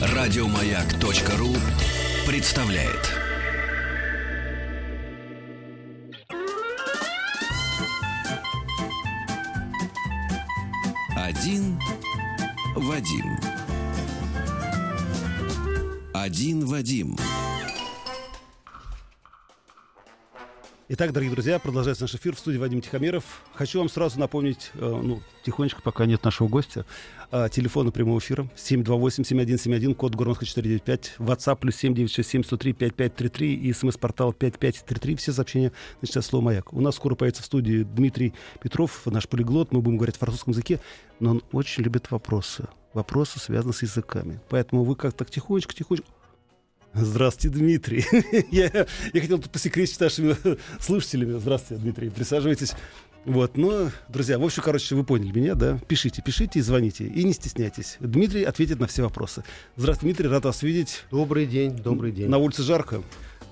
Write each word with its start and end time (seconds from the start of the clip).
Радиомаяк.ру 0.00 1.54
представляет. 2.26 3.14
Один 11.16 11.80
Вадим. 12.74 13.38
Один 16.12 16.66
Вадим. 16.66 17.16
Итак, 20.90 21.12
дорогие 21.12 21.34
друзья, 21.34 21.58
продолжается 21.58 22.04
наш 22.04 22.14
эфир 22.14 22.34
в 22.34 22.38
студии 22.38 22.56
Вадим 22.56 22.80
Тихомиров. 22.80 23.42
Хочу 23.52 23.78
вам 23.78 23.90
сразу 23.90 24.18
напомнить, 24.18 24.70
э, 24.72 24.78
ну, 24.80 25.20
тихонечко, 25.44 25.82
пока 25.82 26.06
нет 26.06 26.24
нашего 26.24 26.48
гостя, 26.48 26.86
э, 27.30 27.48
телефона 27.52 27.90
прямого 27.90 28.20
эфира 28.20 28.48
728-7171, 28.56 29.94
код 29.94 30.14
Горманска 30.14 30.46
495, 30.46 31.16
WhatsApp 31.18 31.58
плюс 31.58 31.76
7967-103-5533 31.76 33.52
и 33.52 33.70
смс-портал 33.74 34.32
5533. 34.32 35.16
Все 35.16 35.34
сообщения 35.34 35.72
начинают 36.00 36.24
слово 36.24 36.44
«Маяк». 36.44 36.72
У 36.72 36.80
нас 36.80 36.94
скоро 36.94 37.14
появится 37.16 37.42
в 37.42 37.46
студии 37.46 37.82
Дмитрий 37.82 38.32
Петров, 38.62 39.04
наш 39.04 39.28
полиглот. 39.28 39.72
Мы 39.72 39.82
будем 39.82 39.98
говорить 39.98 40.16
о 40.16 40.20
французском 40.20 40.52
языке, 40.52 40.80
но 41.20 41.32
он 41.32 41.42
очень 41.52 41.82
любит 41.84 42.10
вопросы. 42.10 42.66
Вопросы 42.94 43.38
связаны 43.38 43.74
с 43.74 43.82
языками. 43.82 44.40
Поэтому 44.48 44.84
вы 44.84 44.96
как-то 44.96 45.26
тихонечко-тихонечко 45.26 46.06
Здравствуйте, 47.00 47.56
Дмитрий. 47.56 48.04
я, 48.50 48.86
я 49.12 49.20
хотел 49.20 49.38
тут 49.38 49.50
посекретить 49.50 49.96
с 49.96 50.00
нашими 50.00 50.36
слушателями. 50.80 51.38
Здравствуйте, 51.38 51.82
Дмитрий. 51.82 52.10
Присаживайтесь. 52.10 52.74
Вот, 53.24 53.56
ну, 53.56 53.90
друзья, 54.08 54.38
в 54.38 54.44
общем, 54.44 54.62
короче, 54.62 54.94
вы 54.94 55.04
поняли 55.04 55.38
меня, 55.38 55.54
да? 55.54 55.78
Пишите, 55.86 56.22
пишите 56.22 56.60
и 56.60 56.62
звоните. 56.62 57.06
И 57.06 57.24
не 57.24 57.32
стесняйтесь. 57.32 57.96
Дмитрий 58.00 58.44
ответит 58.44 58.80
на 58.80 58.86
все 58.86 59.02
вопросы. 59.02 59.44
Здравствуйте, 59.76 60.14
Дмитрий, 60.14 60.32
рад 60.32 60.44
вас 60.44 60.62
видеть. 60.62 61.04
Добрый 61.10 61.46
день, 61.46 61.76
добрый 61.76 62.12
день. 62.12 62.28
На 62.28 62.38
улице 62.38 62.62
жарко? 62.62 63.02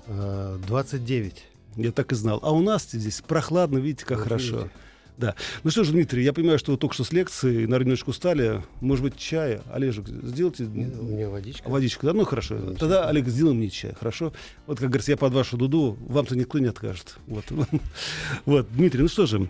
29. 0.07 1.33
Э, 1.77 1.81
я 1.81 1.91
так 1.91 2.11
и 2.11 2.15
знал. 2.15 2.39
А 2.41 2.51
у 2.51 2.61
нас 2.61 2.87
здесь 2.91 3.21
прохладно, 3.21 3.77
видите, 3.77 4.05
как 4.05 4.19
вот 4.19 4.23
хорошо. 4.23 4.55
Видите. 4.57 4.71
Да. 5.17 5.35
Ну 5.63 5.71
что 5.71 5.83
ж, 5.83 5.89
Дмитрий, 5.89 6.23
я 6.23 6.31
понимаю, 6.31 6.59
что 6.59 6.71
вы 6.71 6.77
только 6.77 6.93
что 6.93 7.03
с 7.03 7.11
лекции, 7.11 7.65
наверное, 7.65 7.85
немножко 7.85 8.09
устали. 8.09 8.63
Может 8.81 9.03
быть, 9.03 9.17
чая? 9.17 9.63
Олежек, 9.73 10.07
сделайте... 10.07 10.65
Нет, 10.65 10.93
у 10.99 11.03
меня 11.03 11.29
водичка. 11.29 11.67
Водичка, 11.67 12.05
да? 12.07 12.13
Ну, 12.13 12.23
хорошо. 12.23 12.55
Ничего. 12.55 12.73
Тогда, 12.75 13.09
Олег, 13.09 13.27
сделай 13.27 13.55
мне 13.55 13.69
чай, 13.69 13.93
хорошо? 13.99 14.31
Вот, 14.67 14.77
как 14.77 14.89
говорится, 14.89 15.11
я 15.11 15.17
под 15.17 15.33
вашу 15.33 15.57
дуду, 15.57 15.97
вам-то 16.07 16.37
никто 16.37 16.59
не 16.59 16.67
откажет. 16.67 17.17
Вот. 17.25 17.45
вот, 18.45 18.67
Дмитрий, 18.71 19.01
ну 19.01 19.07
что 19.07 19.25
же, 19.25 19.49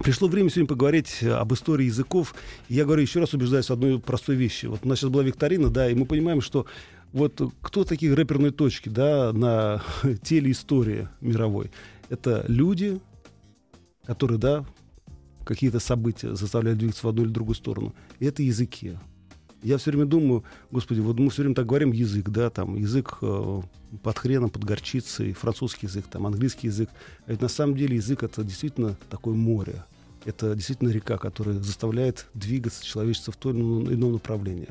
Пришло 0.00 0.28
время 0.28 0.50
сегодня 0.50 0.68
поговорить 0.68 1.22
об 1.22 1.54
истории 1.54 1.86
языков. 1.86 2.34
я 2.68 2.84
говорю, 2.84 3.00
еще 3.00 3.18
раз 3.18 3.32
убеждаюсь 3.32 3.70
одной 3.70 3.98
простой 3.98 4.36
вещи. 4.36 4.66
Вот 4.66 4.80
у 4.84 4.88
нас 4.88 4.98
сейчас 4.98 5.10
была 5.10 5.22
викторина, 5.22 5.70
да, 5.70 5.88
и 5.88 5.94
мы 5.94 6.04
понимаем, 6.04 6.42
что 6.42 6.66
вот 7.12 7.40
кто 7.62 7.84
такие 7.84 8.12
рэперные 8.12 8.50
точки, 8.50 8.90
да, 8.90 9.32
на 9.32 9.82
теле 10.22 10.50
истории 10.50 11.08
мировой? 11.22 11.70
Это 12.10 12.44
люди, 12.46 13.00
которые, 14.04 14.38
да, 14.38 14.66
какие-то 15.46 15.78
события 15.78 16.34
заставляют 16.34 16.78
двигаться 16.78 17.06
в 17.06 17.08
одну 17.08 17.22
или 17.22 17.30
другую 17.30 17.54
сторону. 17.54 17.94
И 18.18 18.26
это 18.26 18.42
языки. 18.42 18.98
Я 19.62 19.78
все 19.78 19.90
время 19.90 20.04
думаю, 20.04 20.44
господи, 20.70 21.00
вот 21.00 21.18
мы 21.18 21.30
все 21.30 21.42
время 21.42 21.54
так 21.54 21.66
говорим 21.66 21.92
язык, 21.92 22.28
да, 22.28 22.50
там 22.50 22.76
язык 22.76 23.18
э, 23.22 23.60
под 24.02 24.18
хреном, 24.18 24.50
под 24.50 24.64
горчицей, 24.64 25.32
французский 25.32 25.86
язык, 25.86 26.06
там 26.10 26.26
английский 26.26 26.66
язык. 26.66 26.90
А 27.26 27.30
ведь 27.30 27.40
на 27.40 27.48
самом 27.48 27.76
деле 27.76 27.96
язык 27.96 28.22
это 28.22 28.44
действительно 28.44 28.96
такое 29.08 29.34
море. 29.34 29.84
Это 30.24 30.54
действительно 30.54 30.90
река, 30.90 31.16
которая 31.16 31.58
заставляет 31.60 32.26
двигаться 32.34 32.84
человечество 32.84 33.32
в 33.32 33.36
то 33.36 33.50
или 33.50 33.58
ином 33.94 34.12
направлении. 34.12 34.68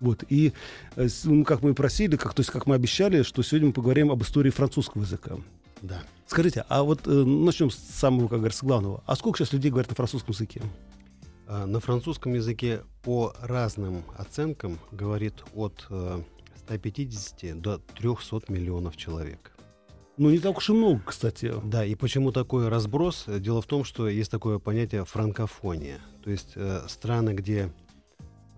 Вот. 0.00 0.24
И 0.28 0.52
э, 0.96 1.08
как 1.46 1.62
мы 1.62 1.74
просили, 1.74 2.16
как, 2.16 2.34
то 2.34 2.40
есть 2.40 2.50
как 2.50 2.66
мы 2.66 2.74
обещали, 2.74 3.22
что 3.22 3.42
сегодня 3.42 3.68
мы 3.68 3.72
поговорим 3.72 4.10
об 4.10 4.22
истории 4.22 4.50
французского 4.50 5.02
языка. 5.02 5.36
Да. 5.82 6.02
Скажите, 6.26 6.64
а 6.68 6.82
вот 6.82 7.06
э, 7.06 7.10
начнем 7.10 7.70
с 7.70 7.76
самого, 7.76 8.28
как 8.28 8.38
говорится, 8.38 8.64
главного. 8.64 9.02
А 9.06 9.16
сколько 9.16 9.38
сейчас 9.38 9.52
людей 9.52 9.70
говорят 9.70 9.90
на 9.90 9.96
французском 9.96 10.32
языке? 10.32 10.62
А, 11.46 11.66
на 11.66 11.80
французском 11.80 12.34
языке 12.34 12.82
по 13.02 13.34
разным 13.40 14.04
оценкам 14.16 14.78
говорит 14.92 15.34
от 15.54 15.86
э, 15.90 16.22
150 16.58 17.60
до 17.60 17.78
300 17.78 18.42
миллионов 18.48 18.96
человек. 18.96 19.52
Ну, 20.16 20.30
не 20.30 20.38
так 20.38 20.58
уж 20.58 20.68
и 20.68 20.72
много, 20.72 21.00
кстати. 21.06 21.52
Да, 21.64 21.84
и 21.84 21.94
почему 21.94 22.30
такой 22.30 22.68
разброс? 22.68 23.24
Дело 23.26 23.62
в 23.62 23.66
том, 23.66 23.84
что 23.84 24.08
есть 24.08 24.30
такое 24.30 24.58
понятие 24.58 25.04
франкофония. 25.04 25.98
То 26.22 26.30
есть 26.30 26.52
э, 26.54 26.82
страны, 26.88 27.30
где 27.30 27.72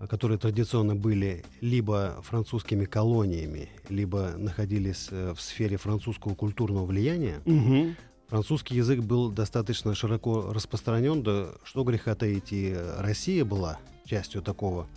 которые 0.09 0.37
традиционно 0.37 0.95
были 0.95 1.43
либо 1.61 2.21
французскими 2.23 2.85
колониями, 2.85 3.69
либо 3.89 4.33
находились 4.37 5.07
э, 5.11 5.33
в 5.35 5.41
сфере 5.41 5.77
французского 5.77 6.35
культурного 6.35 6.85
влияния, 6.85 7.41
угу. 7.45 7.95
французский 8.27 8.75
язык 8.75 8.99
был 8.99 9.31
достаточно 9.31 9.95
широко 9.95 10.51
распространен, 10.53 11.23
да 11.23 11.49
что 11.63 11.83
греха 11.83 12.15
таить, 12.15 12.51
и 12.51 12.75
Россия 12.97 13.45
была 13.45 13.79
частью 14.05 14.41
такого, 14.41 14.87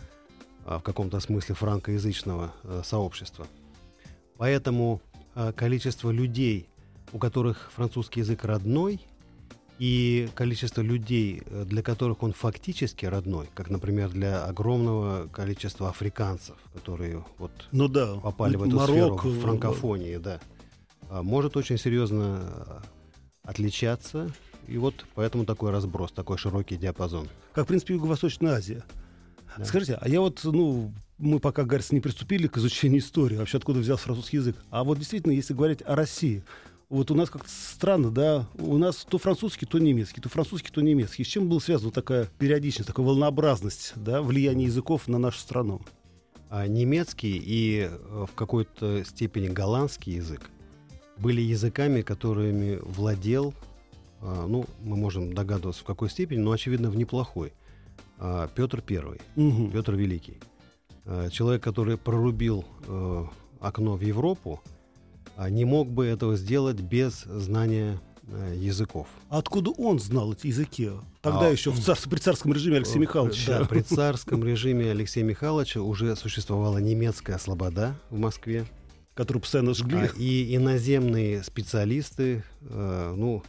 а, 0.65 0.79
в 0.79 0.83
каком-то 0.83 1.21
смысле, 1.21 1.55
франкоязычного 1.55 2.53
э, 2.65 2.83
сообщества. 2.85 3.47
Поэтому 4.37 5.01
а, 5.35 5.53
количество 5.53 6.11
людей, 6.11 6.69
у 7.13 7.19
которых 7.19 7.71
французский 7.73 8.21
язык 8.21 8.45
родной– 8.45 9.01
и 9.79 10.29
количество 10.35 10.81
людей, 10.81 11.43
э, 11.47 11.65
для 11.67 11.83
которых 11.83 12.23
он 12.23 12.33
фактически 12.33 13.07
родной, 13.07 13.49
как, 13.55 13.71
например, 13.71 14.11
для 14.11 14.45
огромного 14.45 15.29
количества 15.29 15.91
африканцев, 15.91 16.57
которые 16.75 17.25
вот 17.39 17.53
ну 17.73 17.89
да, 17.89 18.15
попали 18.17 18.57
в 18.57 18.63
эту 18.63 18.77
Марокко, 18.77 19.29
сферу 19.29 19.41
франкофонии, 19.41 20.17
да, 20.17 20.41
а, 21.09 21.23
может 21.23 21.57
очень 21.57 21.79
серьезно 21.79 22.41
э, 22.43 22.81
отличаться. 23.43 24.33
И 24.67 24.79
вот 24.79 25.07
поэтому 25.15 25.45
такой 25.45 25.71
разброс, 25.71 26.11
такой 26.11 26.39
широкий 26.39 26.77
диапазон. 26.77 27.29
Как, 27.53 27.65
в 27.65 27.69
принципе, 27.69 27.95
Юго-Восточная 27.95 28.55
Азия. 28.55 28.83
Да. 29.57 29.65
Скажите, 29.65 29.97
а 30.01 30.09
я 30.09 30.21
вот, 30.21 30.41
ну, 30.43 30.93
мы 31.19 31.39
пока, 31.39 31.65
кажется, 31.65 31.95
не 31.95 32.01
приступили 32.01 32.49
к 32.49 32.57
изучению 32.57 33.01
истории, 33.01 33.37
вообще 33.37 33.59
откуда 33.59 33.79
взялся 33.79 34.05
французский 34.05 34.39
язык. 34.39 34.57
А 34.71 34.85
вот 34.85 34.99
действительно, 34.99 35.33
если 35.33 35.55
говорить 35.55 35.83
о 35.87 35.95
России, 35.95 36.43
вот 36.89 37.11
у 37.11 37.15
нас 37.15 37.31
как-то 37.31 37.51
странно, 37.51 38.11
да, 38.11 38.47
у 38.59 38.79
нас 38.79 39.05
то 39.09 39.19
французский, 39.19 39.67
то 39.67 39.79
немецкий, 39.79 40.21
то 40.21 40.29
французский, 40.29 40.71
то 40.71 40.81
немецкий. 40.81 41.25
С 41.25 41.29
чем 41.29 41.49
была 41.49 41.61
связана 41.61 41.91
такая 41.91 42.29
периодичность, 42.39 42.89
такая 42.89 43.05
волнообразность, 43.05 43.93
да, 43.97 44.23
влияние 44.23 44.67
языков 44.67 45.09
на 45.09 45.19
нашу 45.19 45.39
страну? 45.39 45.81
А 46.49 46.67
немецкий 46.69 47.43
и 47.45 47.89
э, 47.91 48.27
в 48.31 48.35
какой-то 48.35 49.05
степени 49.05 49.49
голландский 49.49 50.15
язык 50.15 50.51
были 51.19 51.41
языками, 51.41 52.03
которыми 52.03 52.79
владел, 52.83 53.53
а, 54.21 54.47
ну, 54.47 54.67
мы 54.83 54.97
можем 54.97 55.33
догадываться 55.33 55.83
в 55.83 55.87
какой 55.87 56.11
степени, 56.11 56.39
но, 56.39 56.53
очевидно, 56.53 56.91
в 56.91 56.97
неплохой, 56.97 57.53
а, 58.19 58.49
Петр 58.55 58.83
I, 58.89 59.19
угу. 59.37 59.71
Петр 59.73 59.95
Великий. 59.95 60.39
А, 61.05 61.31
человек, 61.31 61.63
который 61.63 61.97
прорубил 61.97 62.65
э, 62.87 63.25
окно 63.61 63.97
в 63.97 64.03
Европу, 64.03 64.63
не 65.49 65.65
мог 65.65 65.91
бы 65.91 66.07
этого 66.07 66.37
сделать 66.37 66.81
без 66.81 67.23
знания 67.25 68.01
э, 68.27 68.55
языков. 68.57 69.07
А 69.29 69.39
откуда 69.39 69.71
он 69.71 69.99
знал 69.99 70.33
эти 70.33 70.49
языки? 70.49 70.91
Тогда 71.21 71.49
а, 71.49 71.51
еще 71.51 71.71
в 71.71 71.81
цар, 71.81 71.99
при 72.09 72.19
царском 72.19 72.53
режиме 72.53 72.77
Алексея 72.79 72.99
Михайловича. 72.99 73.59
Да, 73.61 73.65
при 73.67 73.81
царском 73.83 74.45
режиме 74.45 74.91
Алексея 74.91 75.25
Михайловича 75.25 75.81
уже 75.81 76.17
существовала 76.17 76.79
немецкая 76.79 77.39
слобода 77.39 77.95
в 78.11 78.19
Москве. 78.19 78.67
Которую 79.15 79.43
постоянно 79.43 79.75
жгли. 79.75 80.11
А, 80.13 80.19
и 80.19 80.57
иноземные 80.57 81.43
специалисты, 81.43 82.45
э, 82.61 83.15
ну, 83.17 83.43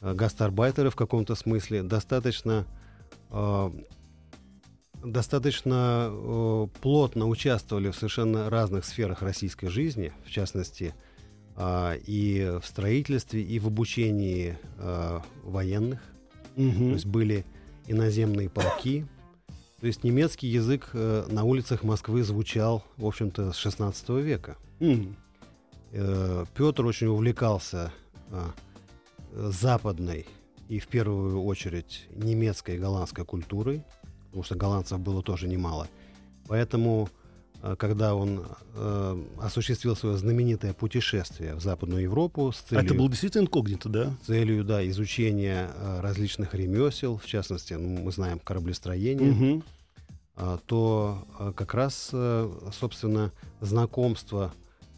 гастарбайтеры 0.00 0.90
в 0.90 0.96
каком-то 0.96 1.34
смысле, 1.34 1.82
достаточно 1.82 2.66
э, 3.30 3.70
достаточно 5.04 6.08
э, 6.10 6.66
плотно 6.80 7.26
участвовали 7.26 7.90
в 7.90 7.96
совершенно 7.96 8.50
разных 8.50 8.84
сферах 8.84 9.22
российской 9.22 9.68
жизни, 9.68 10.12
в 10.24 10.30
частности, 10.30 10.94
а, 11.62 11.94
и 12.06 12.58
в 12.62 12.66
строительстве, 12.66 13.42
и 13.42 13.58
в 13.58 13.66
обучении 13.66 14.56
а, 14.78 15.22
военных. 15.42 16.00
Угу. 16.56 16.72
То 16.72 16.92
есть 16.92 17.06
были 17.06 17.44
иноземные 17.86 18.48
полки. 18.48 19.04
То 19.80 19.86
есть 19.86 20.04
немецкий 20.04 20.46
язык 20.46 20.90
э, 20.92 21.26
на 21.30 21.44
улицах 21.44 21.84
Москвы 21.84 22.22
звучал, 22.22 22.84
в 22.98 23.06
общем-то, 23.06 23.52
с 23.52 23.56
16 23.56 24.10
века. 24.10 24.58
Mm. 24.78 25.14
Э, 25.92 26.44
Петр 26.54 26.84
очень 26.84 27.06
увлекался 27.06 27.90
э, 28.30 28.42
западной 29.32 30.26
и 30.68 30.78
в 30.78 30.86
первую 30.86 31.42
очередь 31.42 32.06
немецкой 32.14 32.76
и 32.76 32.78
голландской 32.78 33.24
культурой, 33.24 33.82
потому 34.26 34.42
что 34.42 34.54
голландцев 34.54 35.00
было 35.00 35.22
тоже 35.22 35.48
немало. 35.48 35.88
Поэтому 36.46 37.08
когда 37.78 38.14
он 38.14 38.46
э, 38.74 39.24
осуществил 39.40 39.94
свое 39.94 40.16
знаменитое 40.16 40.72
путешествие 40.72 41.54
в 41.54 41.60
Западную 41.60 42.02
Европу 42.02 42.52
с 42.52 42.58
целью... 42.58 42.82
А 42.82 42.84
это 42.84 42.94
был 42.94 43.08
действительно 43.08 43.42
инкогнито, 43.42 43.88
да? 43.88 44.16
С 44.22 44.26
целью, 44.26 44.64
да, 44.64 44.86
изучения 44.88 45.70
э, 45.74 46.00
различных 46.00 46.54
ремесел, 46.54 47.18
в 47.18 47.26
частности, 47.26 47.74
ну, 47.74 48.02
мы 48.02 48.12
знаем 48.12 48.38
кораблестроение. 48.38 49.32
Угу. 49.32 49.62
а, 50.36 50.58
то 50.64 51.26
а, 51.38 51.52
как 51.52 51.74
раз, 51.74 52.10
а, 52.12 52.50
собственно, 52.72 53.32
знакомство 53.60 54.52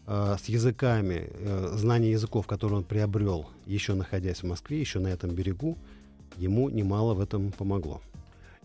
а, 0.07 0.37
с 0.37 0.47
языками, 0.49 1.31
а, 1.33 1.75
знание 1.77 2.13
языков, 2.13 2.47
которые 2.47 2.79
он 2.79 2.85
приобрел, 2.85 3.49
еще 3.67 3.95
находясь 3.95 4.43
в 4.43 4.47
Москве, 4.47 4.81
еще 4.81 4.99
на 4.99 5.09
этом 5.09 5.31
берегу, 5.31 5.79
ему 6.37 6.69
немало 6.69 7.15
в 7.15 7.21
этом 7.21 7.53
помогло. 7.53 8.01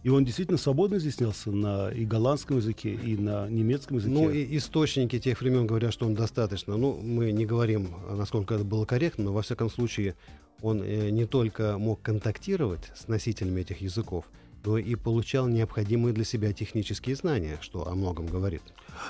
И 0.07 0.09
он 0.09 0.23
действительно 0.23 0.57
свободно 0.57 0.95
изъяснялся 0.95 1.51
на 1.51 1.89
и 1.89 2.05
голландском 2.05 2.59
языке, 2.59 2.93
и 2.93 3.17
на 3.17 3.49
немецком 3.49 3.97
языке. 3.97 4.13
Ну, 4.13 4.29
и 4.29 4.55
источники 4.55 5.19
тех 5.19 5.41
времен 5.41 5.67
говорят, 5.67 5.91
что 5.91 6.05
он 6.05 6.15
достаточно. 6.15 6.77
Ну, 6.77 6.97
мы 6.97 7.33
не 7.33 7.45
говорим, 7.45 7.89
насколько 8.09 8.55
это 8.55 8.63
было 8.63 8.85
корректно, 8.85 9.25
но 9.25 9.33
во 9.33 9.41
всяком 9.41 9.69
случае 9.69 10.15
он 10.61 10.81
э, 10.81 11.09
не 11.09 11.25
только 11.25 11.77
мог 11.77 12.01
контактировать 12.01 12.89
с 12.95 13.09
носителями 13.09 13.59
этих 13.59 13.81
языков, 13.81 14.23
но 14.63 14.77
и 14.77 14.95
получал 14.95 15.49
необходимые 15.49 16.13
для 16.13 16.23
себя 16.23 16.53
технические 16.53 17.17
знания, 17.17 17.57
что 17.59 17.85
о 17.85 17.93
многом 17.93 18.27
говорит. 18.27 18.61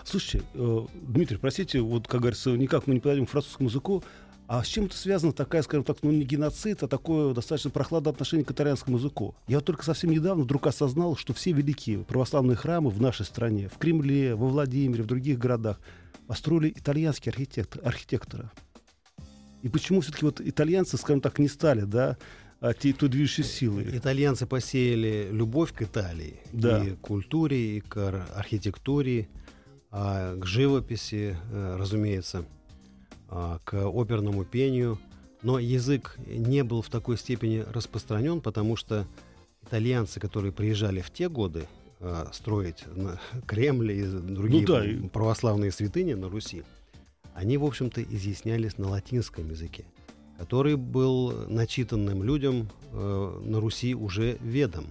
Слушайте, 0.03 0.47
э, 0.55 0.85
Дмитрий, 0.95 1.37
простите, 1.37 1.79
вот, 1.79 2.07
как 2.07 2.21
говорится, 2.21 2.57
никак 2.57 2.87
мы 2.87 2.95
не 2.95 3.01
подойдем 3.01 3.27
к 3.27 3.29
французскому 3.29 3.69
языку, 3.69 4.03
а 4.47 4.63
с 4.63 4.67
чем 4.67 4.85
это 4.85 4.95
связано 4.97 5.33
такая, 5.33 5.61
скажем 5.61 5.83
так, 5.83 5.97
ну 6.03 6.11
не 6.11 6.23
геноцид, 6.23 6.81
а 6.83 6.87
такое 6.87 7.33
достаточно 7.33 7.69
прохладное 7.69 8.13
отношение 8.13 8.45
к 8.45 8.51
итальянскому 8.51 8.97
языку? 8.97 9.35
Я 9.47 9.57
вот 9.57 9.65
только 9.65 9.83
совсем 9.83 10.09
недавно 10.09 10.43
вдруг 10.43 10.67
осознал, 10.67 11.15
что 11.17 11.33
все 11.33 11.51
великие 11.51 11.99
православные 11.99 12.55
храмы 12.55 12.89
в 12.89 13.01
нашей 13.01 13.25
стране, 13.25 13.67
в 13.67 13.77
Кремле, 13.77 14.35
во 14.35 14.47
Владимире, 14.47 15.03
в 15.03 15.07
других 15.07 15.37
городах, 15.37 15.79
построили 16.27 16.69
итальянские 16.75 17.31
архитектор, 17.31 17.81
архитекторы. 17.85 18.49
И 19.63 19.69
почему 19.69 20.01
все-таки 20.01 20.23
вот 20.25 20.39
итальянцы, 20.39 20.97
скажем 20.97 21.19
так, 21.21 21.39
не 21.39 21.47
стали, 21.49 21.81
да, 21.81 22.17
а, 22.59 22.73
те, 22.73 22.93
той 22.93 23.09
движущей 23.09 23.43
силой? 23.43 23.85
Итальянцы 23.97 24.45
посеяли 24.45 25.27
любовь 25.31 25.73
к 25.73 25.81
Италии, 25.81 26.39
Да. 26.53 26.83
и 26.83 26.91
к 26.91 26.99
культуре, 27.01 27.77
и 27.77 27.79
к 27.81 27.97
ар- 27.97 28.27
архитектуре, 28.35 29.27
а, 29.91 30.37
к 30.37 30.45
живописи, 30.45 31.35
э, 31.51 31.75
разумеется, 31.77 32.45
к 33.29 33.73
оперному 33.73 34.45
пению. 34.45 34.97
Но 35.43 35.59
язык 35.59 36.17
не 36.25 36.63
был 36.63 36.81
в 36.81 36.89
такой 36.89 37.17
степени 37.17 37.63
распространен, 37.71 38.41
потому 38.41 38.75
что 38.75 39.05
итальянцы, 39.63 40.19
которые 40.19 40.51
приезжали 40.51 41.01
в 41.01 41.11
те 41.11 41.29
годы 41.29 41.67
а, 41.99 42.29
строить 42.31 42.83
на 42.95 43.19
Кремль 43.47 43.91
и 43.91 44.03
другие 44.03 44.65
Ну 44.67 45.03
да, 45.03 45.09
православные 45.09 45.71
святыни 45.71 46.13
на 46.13 46.29
Руси, 46.29 46.63
они, 47.33 47.57
в 47.57 47.65
общем-то, 47.65 48.01
изъяснялись 48.03 48.77
на 48.77 48.89
латинском 48.89 49.49
языке, 49.49 49.85
который 50.37 50.75
был 50.75 51.47
начитанным 51.47 52.23
людям 52.23 52.69
э, 52.91 53.41
на 53.45 53.59
Руси 53.59 53.93
уже 53.93 54.37
ведом. 54.41 54.85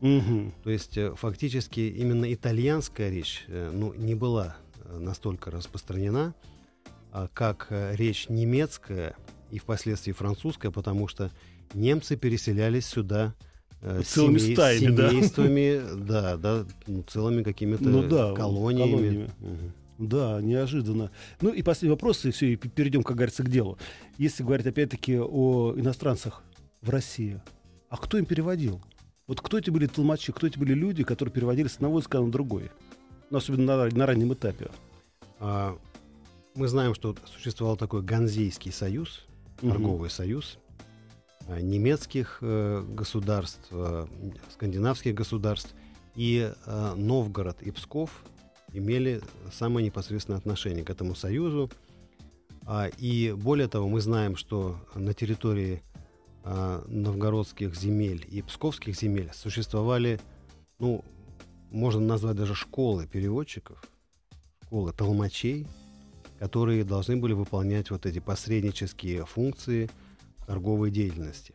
Мгм. 0.00 0.52
То 0.64 0.70
есть 0.70 0.98
э, 0.98 1.14
фактически 1.16 1.80
именно 1.80 2.32
итальянская 2.32 3.08
речь 3.08 3.44
э, 3.46 3.70
ну, 3.72 3.94
не 3.94 4.16
была 4.16 4.56
э, 4.84 4.98
настолько 4.98 5.52
распространена, 5.52 6.34
а 6.34 6.51
как 7.34 7.66
э, 7.70 7.94
речь 7.96 8.28
немецкая 8.28 9.16
и 9.50 9.58
впоследствии 9.58 10.12
французская, 10.12 10.70
потому 10.70 11.08
что 11.08 11.30
немцы 11.74 12.16
переселялись 12.16 12.86
сюда 12.86 13.34
э, 13.82 14.02
Целыми 14.04 14.38
стаями, 14.38 14.94
да? 14.94 15.10
семействами, 15.10 15.80
да, 16.06 16.36
да, 16.36 16.64
ну, 16.86 17.02
целыми 17.02 17.42
какими-то 17.42 17.84
Ну 17.84 18.02
да, 18.08 18.32
колониями. 18.34 19.30
Да, 19.98 20.40
неожиданно. 20.40 21.10
Ну 21.40 21.50
и 21.50 21.62
последний 21.62 21.90
вопрос, 21.90 22.24
и 22.24 22.30
все, 22.30 22.54
и 22.54 22.56
перейдем, 22.56 23.02
как 23.02 23.16
говорится, 23.16 23.44
к 23.44 23.48
делу. 23.48 23.78
Если 24.18 24.42
говорить 24.42 24.66
опять-таки 24.66 25.18
о 25.18 25.74
иностранцах 25.76 26.42
в 26.80 26.90
России, 26.90 27.40
а 27.88 27.98
кто 27.98 28.18
им 28.18 28.24
переводил? 28.24 28.80
Вот 29.26 29.40
кто 29.40 29.58
эти 29.58 29.70
были 29.70 29.86
толмачи, 29.86 30.32
кто 30.32 30.46
эти 30.46 30.58
были 30.58 30.74
люди, 30.74 31.04
которые 31.04 31.32
переводили 31.32 31.68
с 31.68 31.76
одного 31.76 31.98
языка 31.98 32.20
на 32.20 32.32
другой? 32.32 32.70
Ну, 33.30 33.38
особенно 33.38 33.76
на, 33.76 33.88
на 33.94 34.06
раннем 34.06 34.32
этапе. 34.32 34.70
А, 35.38 35.78
Мы 36.54 36.68
знаем, 36.68 36.94
что 36.94 37.16
существовал 37.26 37.76
такой 37.76 38.02
Ганзейский 38.02 38.72
союз, 38.72 39.24
торговый 39.60 40.10
союз 40.10 40.58
а, 41.48 41.60
немецких 41.60 42.38
э, 42.42 42.84
государств, 42.88 43.68
э, 43.70 44.06
скандинавских 44.52 45.14
государств, 45.14 45.74
и 46.14 46.52
э, 46.66 46.94
Новгород 46.94 47.62
и 47.62 47.70
Псков 47.70 48.22
имели 48.72 49.22
самое 49.50 49.86
непосредственное 49.86 50.38
отношение 50.38 50.84
к 50.84 50.90
этому 50.90 51.14
союзу. 51.14 51.70
А, 52.66 52.88
И 52.98 53.32
более 53.32 53.68
того, 53.68 53.88
мы 53.88 54.02
знаем, 54.02 54.36
что 54.36 54.76
на 54.94 55.14
территории 55.14 55.82
а, 56.44 56.84
новгородских 56.86 57.74
земель 57.74 58.26
и 58.30 58.42
псковских 58.42 58.94
земель 58.94 59.30
существовали, 59.32 60.20
ну, 60.78 61.02
можно 61.70 62.00
назвать 62.00 62.36
даже 62.36 62.54
школы 62.54 63.06
переводчиков, 63.06 63.82
школы 64.64 64.92
толмачей, 64.92 65.66
которые 66.42 66.82
должны 66.82 67.16
были 67.16 67.34
выполнять 67.34 67.92
вот 67.92 68.04
эти 68.04 68.18
посреднические 68.18 69.24
функции 69.24 69.88
торговой 70.44 70.90
деятельности. 70.90 71.54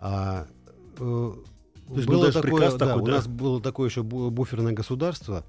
А, 0.00 0.48
э, 0.98 1.32
есть 1.94 2.08
был 2.08 2.20
даже 2.20 2.40
приказ 2.40 2.74
да, 2.74 2.86
такой, 2.86 3.02
у 3.02 3.06
да? 3.06 3.12
нас 3.12 3.28
было 3.28 3.62
такое 3.62 3.88
еще 3.88 4.00
бу- 4.00 4.30
буферное 4.30 4.72
государство, 4.72 5.44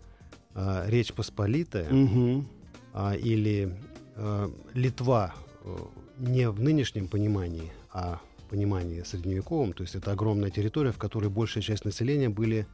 а, 0.53 0.85
Речь 0.87 1.13
Посполитая, 1.13 1.91
Мгм. 1.91 2.47
а, 2.93 3.15
или 3.15 3.75
э, 4.15 4.49
Литва 4.75 5.33
э, 5.63 5.75
не 6.19 6.47
в 6.51 6.61
нынешнем 6.61 7.07
понимании, 7.07 7.71
а 7.91 8.21
в 8.37 8.49
понимании 8.51 9.01
средневековом, 9.01 9.73
то 9.73 9.81
есть 9.81 9.95
это 9.95 10.11
огромная 10.11 10.51
территория, 10.51 10.91
в 10.91 10.99
которой 10.99 11.31
большая 11.31 11.63
часть 11.63 11.85
населения 11.85 12.29
были, 12.29 12.67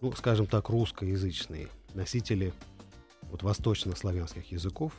ну, 0.00 0.10
скажем 0.16 0.46
так, 0.46 0.68
русскоязычные 0.68 1.68
носители 1.94 2.52
вот 3.22 3.42
восточнославянских 3.42 4.52
языков. 4.52 4.92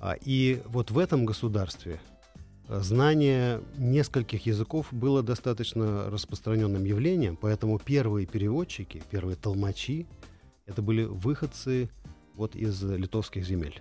А, 0.00 0.14
и 0.24 0.62
вот 0.66 0.90
в 0.90 0.98
этом 0.98 1.24
государстве 1.24 2.00
э, 2.68 2.80
знание 2.80 3.60
нескольких 3.76 4.46
языков 4.46 4.88
было 4.92 5.22
достаточно 5.22 6.08
распространенным 6.10 6.84
явлением, 6.84 7.36
поэтому 7.36 7.78
первые 7.78 8.26
переводчики, 8.26 9.02
первые 9.10 9.36
толмачи, 9.36 10.06
это 10.66 10.82
были 10.82 11.04
выходцы 11.04 11.90
вот 12.34 12.54
из 12.54 12.82
литовских 12.82 13.44
земель. 13.44 13.80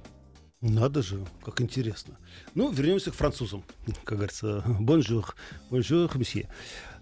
Надо 0.62 1.04
же, 1.04 1.24
как 1.44 1.62
интересно. 1.62 2.18
Ну, 2.56 2.72
вернемся 2.72 3.12
к 3.12 3.14
французам. 3.14 3.64
Как 4.04 4.18
говорится, 4.18 4.64
bonjour, 4.80 5.36
bonjour, 5.70 6.18
monsieur. 6.18 6.50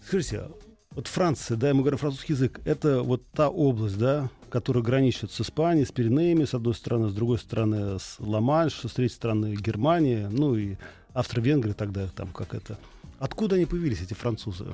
Скажите, 0.05 0.49
вот 0.95 1.07
Франция, 1.07 1.57
да, 1.57 1.73
мы 1.73 1.81
говорим 1.81 1.99
французский 1.99 2.33
язык, 2.33 2.61
это 2.63 3.03
вот 3.03 3.27
та 3.31 3.49
область, 3.49 3.97
да, 3.97 4.29
которая 4.49 4.81
граничит 4.83 5.29
с 5.31 5.41
Испанией, 5.41 5.85
с 5.85 5.91
Пиренеями, 5.91 6.45
с 6.45 6.53
одной 6.53 6.73
стороны, 6.73 7.09
с 7.09 7.13
другой 7.13 7.37
стороны, 7.37 7.99
с 7.99 8.15
Ла-Манш, 8.19 8.73
с 8.85 8.93
третьей 8.93 9.15
стороны, 9.15 9.55
Германия, 9.55 10.29
ну 10.31 10.55
и 10.55 10.77
Австро-Венгрия 11.13 11.73
тогда, 11.73 12.07
там, 12.07 12.29
как 12.29 12.53
это. 12.53 12.77
Откуда 13.19 13.57
они 13.57 13.65
появились, 13.65 14.01
эти 14.01 14.13
французы? 14.13 14.67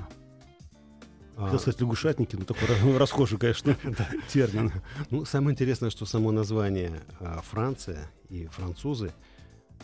А, 1.37 1.45
Хотел 1.45 1.59
сказать 1.59 1.81
лягушатники, 1.81 2.35
ну 2.35 2.45
такой 2.45 2.67
ра- 2.67 2.97
расхожий, 2.99 3.39
конечно, 3.39 3.75
термин. 4.31 4.71
Ну, 5.09 5.25
самое 5.25 5.53
интересное, 5.53 5.89
что 5.89 6.05
само 6.05 6.31
название 6.31 7.01
а, 7.19 7.41
Франция 7.41 8.11
и 8.29 8.45
французы 8.45 9.11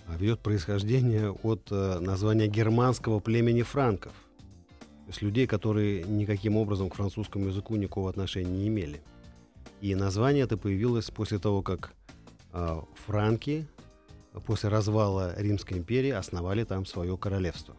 а, 0.06 0.16
ведет 0.18 0.42
происхождение 0.42 1.32
от 1.32 1.72
названия 1.72 2.48
германского 2.48 3.20
племени 3.20 3.64
франков. 3.64 4.14
Есть 5.08 5.22
людей, 5.22 5.48
которые 5.48 6.04
никаким 6.04 6.58
образом 6.58 6.90
к 6.90 6.96
французскому 6.96 7.48
языку 7.48 7.76
никакого 7.78 8.10
отношения 8.10 8.52
не 8.52 8.68
имели. 8.68 9.02
И 9.80 9.96
название 9.96 10.44
это 10.44 10.58
появилось 10.58 11.10
после 11.10 11.40
того, 11.40 11.62
как 11.62 11.94
а, 12.52 12.84
франки 13.06 13.68
после 14.46 14.70
развала 14.70 15.34
Римской 15.38 15.78
империи 15.78 16.12
основали 16.12 16.64
там 16.64 16.86
свое 16.86 17.18
королевство. 17.18 17.76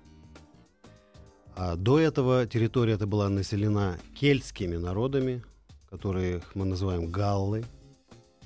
А 1.54 1.76
до 1.76 1.98
этого 1.98 2.46
территория 2.46 2.94
эта 2.94 3.06
была 3.06 3.28
населена 3.28 3.98
кельтскими 4.14 4.76
народами, 4.76 5.42
которых 5.90 6.54
мы 6.54 6.64
называем 6.64 7.10
галлы. 7.10 7.64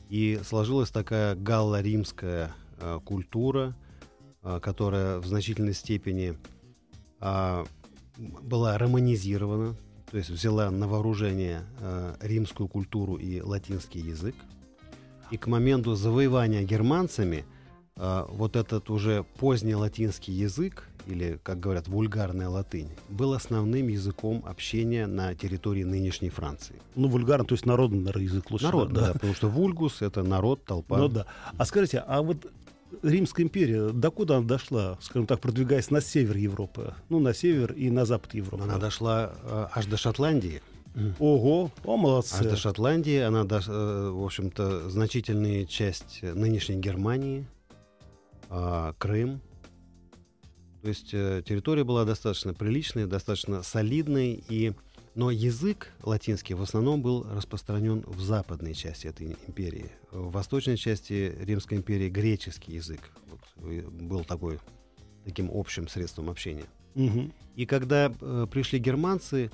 И 0.08 0.40
сложилась 0.44 0.90
такая 0.90 1.34
галло-римская 1.34 2.54
а, 2.80 2.98
культура, 3.00 3.76
а, 4.42 4.60
которая 4.60 5.20
в 5.20 5.26
значительной 5.26 5.74
степени 5.74 6.36
м, 7.20 7.66
была 8.16 8.76
романизирована, 8.78 9.76
то 10.10 10.16
есть 10.16 10.30
взяла 10.30 10.70
на 10.70 10.86
вооружение 10.86 11.62
а, 11.80 12.16
римскую 12.20 12.68
культуру 12.68 13.16
и 13.16 13.40
латинский 13.40 14.00
язык. 14.00 14.34
И 15.30 15.38
к 15.38 15.46
моменту 15.46 15.94
завоевания 15.94 16.62
германцами 16.62 17.46
а, 17.96 18.26
вот 18.30 18.56
этот 18.56 18.90
уже 18.90 19.24
поздний 19.38 19.74
латинский 19.74 20.34
язык, 20.34 20.88
или, 21.06 21.40
как 21.42 21.58
говорят, 21.58 21.88
вульгарная 21.88 22.48
латынь, 22.48 22.90
был 23.08 23.32
основным 23.32 23.88
языком 23.88 24.42
общения 24.46 25.06
на 25.06 25.34
территории 25.34 25.82
нынешней 25.82 26.28
Франции. 26.28 26.76
Ну, 26.94 27.08
вульгарно, 27.08 27.44
то 27.44 27.54
есть 27.54 27.66
народный, 27.66 28.22
язык 28.22 28.50
лучше. 28.50 28.66
Народ, 28.66 28.92
да, 28.92 29.12
потому 29.14 29.34
что 29.34 29.48
вульгус— 29.48 29.98
это 30.02 30.22
народ, 30.22 30.64
толпа. 30.64 30.98
Ну 30.98 31.08
да. 31.08 31.26
А 31.56 31.64
скажите, 31.64 31.98
а 32.06 32.22
вот 32.22 32.46
Римская 33.02 33.44
империя, 33.44 33.90
докуда 33.90 34.36
она 34.36 34.46
дошла, 34.46 34.98
скажем 35.00 35.26
так, 35.26 35.40
продвигаясь 35.40 35.90
на 35.90 36.00
север 36.00 36.36
Европы? 36.36 36.94
Ну, 37.08 37.20
на 37.20 37.34
север 37.34 37.72
и 37.72 37.90
на 37.90 38.04
запад 38.04 38.34
Европы. 38.34 38.62
Она 38.62 38.78
дошла 38.78 39.32
э, 39.42 39.66
аж 39.74 39.86
до 39.86 39.96
Шотландии. 39.96 40.62
Ого, 41.18 41.70
о, 41.84 41.96
молодцы. 41.96 42.36
Аж 42.40 42.46
до 42.46 42.56
Шотландии, 42.56 43.18
она, 43.18 43.44
до, 43.44 43.62
э, 43.66 44.10
в 44.10 44.24
общем-то, 44.24 44.90
значительная 44.90 45.64
часть 45.64 46.22
нынешней 46.22 46.76
Германии, 46.76 47.46
а, 48.50 48.94
Крым. 48.98 49.40
То 50.82 50.88
есть 50.88 51.14
э, 51.14 51.42
территория 51.46 51.84
была 51.84 52.04
достаточно 52.04 52.52
приличная, 52.52 53.06
достаточно 53.06 53.62
солидной, 53.62 54.44
и, 54.48 54.72
но 55.14 55.30
язык 55.30 55.88
латинский 56.02 56.54
в 56.54 56.62
основном 56.62 57.02
был 57.02 57.24
распространен 57.24 58.02
в 58.06 58.20
западной 58.20 58.74
части 58.74 59.06
этой 59.06 59.36
империи. 59.46 59.90
В 60.10 60.30
восточной 60.30 60.76
части 60.76 61.34
Римской 61.40 61.78
империи 61.78 62.08
греческий 62.08 62.72
язык 62.72 63.00
вот, 63.30 63.90
был 63.90 64.24
такой, 64.24 64.58
таким 65.24 65.50
общим 65.52 65.88
средством 65.88 66.30
общения. 66.30 66.64
Мгм. 66.94 67.32
И 67.56 67.66
когда 67.66 68.12
э, 68.20 68.46
пришли 68.50 68.78
германцы, 68.78 69.50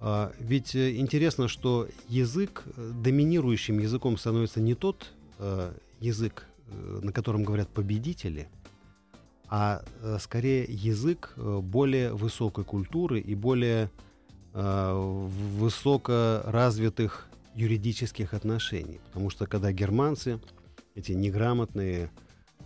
а, 0.00 0.32
ведь 0.38 0.74
э, 0.74 0.96
интересно, 0.96 1.48
что 1.48 1.88
язык, 2.08 2.64
э, 2.76 2.92
доминирующим 3.02 3.78
языком 3.78 4.18
становится 4.18 4.60
не 4.60 4.74
тот 4.74 5.12
э, 5.38 5.72
язык, 6.00 6.46
э, 6.68 7.00
на 7.02 7.12
котором 7.12 7.42
говорят 7.42 7.68
победители, 7.68 8.48
а 9.48 9.82
э, 10.02 10.18
скорее 10.20 10.64
язык 10.64 11.32
э, 11.36 11.60
более 11.62 12.12
высокой 12.12 12.64
культуры 12.64 13.20
и 13.20 13.34
более 13.34 13.90
э, 14.54 14.92
высоко 15.58 16.40
развитых 16.44 17.28
юридических 17.54 18.34
отношений. 18.34 19.00
Потому 19.08 19.30
что 19.30 19.46
когда 19.46 19.72
германцы, 19.72 20.40
эти 20.94 21.12
неграмотные 21.12 22.10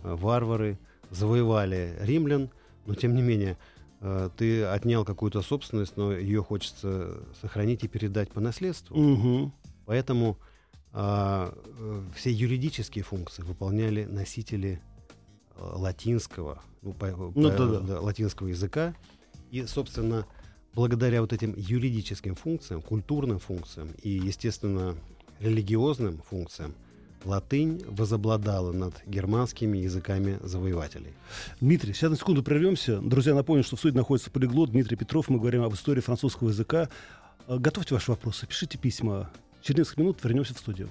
э, 0.03 0.13
варвары, 0.15 0.79
завоевали 1.11 1.97
римлян, 2.01 2.49
но 2.85 2.95
тем 2.95 3.15
не 3.15 3.21
менее 3.21 3.57
э, 4.01 4.29
ты 4.37 4.63
отнял 4.63 5.03
какую-то 5.03 5.41
собственность, 5.41 5.97
но 5.97 6.13
ее 6.13 6.43
хочется 6.43 7.23
сохранить 7.41 7.83
и 7.83 7.87
передать 7.87 8.31
по 8.31 8.39
наследству. 8.39 8.95
Мгм. 8.95 9.53
Поэтому 9.85 10.37
а, 10.91 11.53
все 12.15 12.31
юридические 12.31 13.03
функции 13.03 13.43
выполняли 13.43 14.05
носители 14.05 14.81
латинского, 15.59 16.61
ну, 16.81 16.93
по- 16.93 17.11
по- 17.11 17.31
да-да. 17.35 17.99
латинского 17.99 18.47
языка. 18.47 18.95
И, 19.51 19.65
собственно, 19.65 20.25
благодаря 20.79 21.19
вот 21.19 21.33
этим 21.33 21.53
юридическим 21.57 22.35
функциям, 22.35 22.81
культурным 22.81 23.37
функциям 23.37 23.89
и, 24.01 24.11
естественно, 24.11 24.95
религиозным 25.41 26.21
функциям, 26.29 26.73
латынь 27.25 27.83
возобладала 27.85 28.71
над 28.71 28.93
германскими 29.05 29.77
языками 29.77 30.39
завоевателей. 30.41 31.11
Дмитрий, 31.59 31.91
сейчас 31.91 32.11
на 32.11 32.15
секунду 32.15 32.43
прервемся. 32.43 33.01
Друзья, 33.01 33.35
напомню, 33.35 33.65
что 33.65 33.75
в 33.75 33.79
студии 33.79 33.97
находится 33.97 34.31
полиглот 34.31 34.71
Дмитрий 34.71 34.95
Петров. 34.95 35.27
Мы 35.27 35.37
говорим 35.37 35.63
об 35.63 35.73
истории 35.73 35.99
французского 35.99 36.47
языка. 36.47 36.87
Э, 37.49 37.57
Готовьте 37.57 37.93
ваши 37.93 38.11
вопросы, 38.11 38.47
пишите 38.47 38.77
письма. 38.77 39.29
Через 39.61 39.79
несколько 39.79 40.01
минут 40.01 40.23
вернемся 40.23 40.53
в 40.53 40.59
студию. 40.59 40.87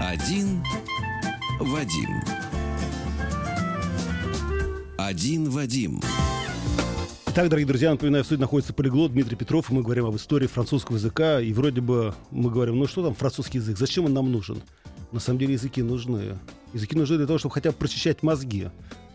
Один 0.00 0.60
Вадим. 1.60 2.51
Один 5.04 5.50
Вадим. 5.50 6.00
Итак, 7.26 7.48
дорогие 7.48 7.66
друзья, 7.66 7.90
напоминаю, 7.90 8.22
в 8.22 8.26
студии 8.26 8.40
находится 8.40 8.72
полиглот 8.72 9.10
Дмитрий 9.12 9.34
Петров, 9.34 9.68
и 9.68 9.74
мы 9.74 9.82
говорим 9.82 10.06
об 10.06 10.14
истории 10.14 10.46
французского 10.46 10.94
языка. 10.94 11.40
И 11.40 11.52
вроде 11.52 11.80
бы 11.80 12.14
мы 12.30 12.52
говорим, 12.52 12.78
ну 12.78 12.86
что 12.86 13.02
там 13.02 13.12
французский 13.12 13.58
язык, 13.58 13.76
зачем 13.78 14.04
он 14.04 14.14
нам 14.14 14.30
нужен? 14.30 14.62
На 15.10 15.18
самом 15.18 15.40
деле 15.40 15.54
языки 15.54 15.82
нужны. 15.82 16.38
Языки 16.72 16.96
нужны 16.96 17.16
для 17.16 17.26
того, 17.26 17.40
чтобы 17.40 17.52
хотя 17.52 17.72
бы 17.72 17.76
прочищать 17.78 18.22
мозги. 18.22 18.68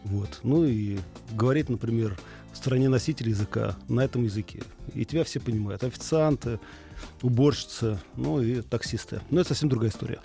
Вот. 0.03 0.41
Ну 0.43 0.65
и 0.65 0.97
говорить, 1.31 1.69
например, 1.69 2.17
в 2.51 2.57
стране 2.57 2.89
носителя 2.89 3.29
языка 3.29 3.77
на 3.87 4.01
этом 4.01 4.25
языке. 4.25 4.63
И 4.93 5.05
тебя 5.05 5.23
все 5.23 5.39
понимают. 5.39 5.85
Официанты, 5.85 6.59
уборщицы, 7.21 7.97
ну 8.17 8.41
и 8.41 8.61
таксисты. 8.61 9.21
Но 9.29 9.39
это 9.39 9.49
совсем 9.49 9.69
другая 9.69 9.91
история. 9.91 10.19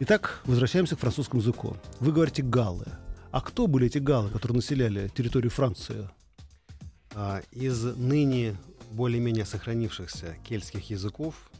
Итак, 0.00 0.40
возвращаемся 0.46 0.96
к 0.96 1.00
французскому 1.00 1.42
языку. 1.42 1.76
Вы 2.00 2.10
говорите 2.10 2.42
«галлы». 2.42 2.86
А 3.34 3.40
кто 3.40 3.66
были 3.66 3.88
эти 3.88 3.98
галлы, 3.98 4.30
которые 4.30 4.54
населяли 4.54 5.10
территорию 5.12 5.50
Франции? 5.50 6.08
А, 7.16 7.42
Из 7.50 7.82
ныне 7.82 8.56
более-менее 8.92 9.44
сохранившихся 9.44 10.36
кельтских 10.44 10.88
языков 10.88 11.50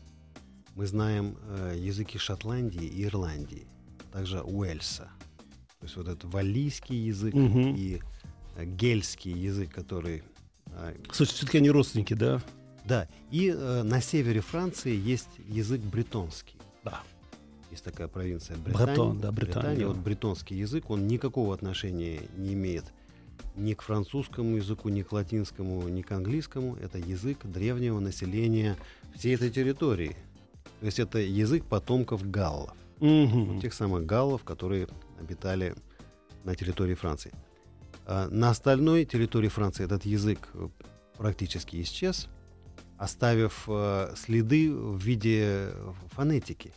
мы 0.77 0.87
знаем 0.87 1.37
э, 1.49 1.75
языки 1.77 2.17
Шотландии 2.17 2.85
и 2.85 3.03
Ирландии, 3.03 3.67
также 4.13 4.41
Уэльса. 4.41 5.09
То 5.81 5.87
есть 5.87 5.97
вот 5.97 6.07
этот 6.07 6.33
валлийский 6.33 6.95
язык 6.95 7.35
Мгм. 7.35 7.75
и 7.75 8.01
э, 8.55 8.65
гельский 8.67 9.33
язык, 9.33 9.75
который... 9.75 10.23
а, 10.69 10.95
Слушай, 11.11 11.33
все-таки 11.33 11.59
они 11.59 11.71
родственники, 11.71 12.15
да? 12.15 12.41
да, 12.85 13.09
и 13.33 13.49
э, 13.53 13.83
на 13.83 14.01
севере 14.01 14.43
Франции 14.43 14.95
есть 14.95 15.41
язык 15.49 15.81
бретонский. 15.81 16.54
Есть 17.75 17.83
такая 17.83 18.07
провинция 18.07 18.57
Британия. 18.57 18.87
Бретон, 18.87 19.21
да, 19.21 19.33
Британия. 19.33 19.89
Вот 19.89 19.97
бретонский 19.97 20.57
язык, 20.57 20.91
он 20.91 21.09
никакого 21.09 21.53
отношения 21.53 22.21
не 22.37 22.53
имеет 22.53 22.85
ни 23.57 23.75
к 23.75 23.83
французскому 23.83 24.59
языку, 24.59 24.91
ни 24.91 25.03
к 25.03 25.11
латинскому, 25.11 25.89
ни 25.89 26.03
к 26.03 26.13
английскому. 26.13 26.77
Это 26.77 26.99
язык 26.99 27.39
древнего 27.43 27.99
населения 27.99 28.77
всей 29.17 29.35
этой 29.35 29.51
территории. 29.51 30.15
То 30.79 30.87
есть 30.87 31.01
это 31.01 31.19
язык 31.19 31.65
потомков 31.65 32.31
галлов. 32.31 32.77
Мгм. 33.01 33.61
Тех 33.61 33.75
самых 33.75 34.07
галлов, 34.07 34.45
которые 34.45 34.87
обитали 35.19 35.75
на 36.45 36.55
территории 36.55 36.95
Франции. 36.95 37.33
А 38.07 38.29
на 38.31 38.51
остальной 38.51 39.05
территории 39.05 39.49
Франции 39.49 39.85
этот 39.85 40.05
язык 40.05 40.39
э, 40.55 40.69
практически 41.19 41.83
исчез, 41.83 42.29
оставив 42.99 43.65
э, 43.67 44.15
следы 44.17 44.73
в 44.73 44.97
виде 44.97 45.71
фонетики. 46.13 46.73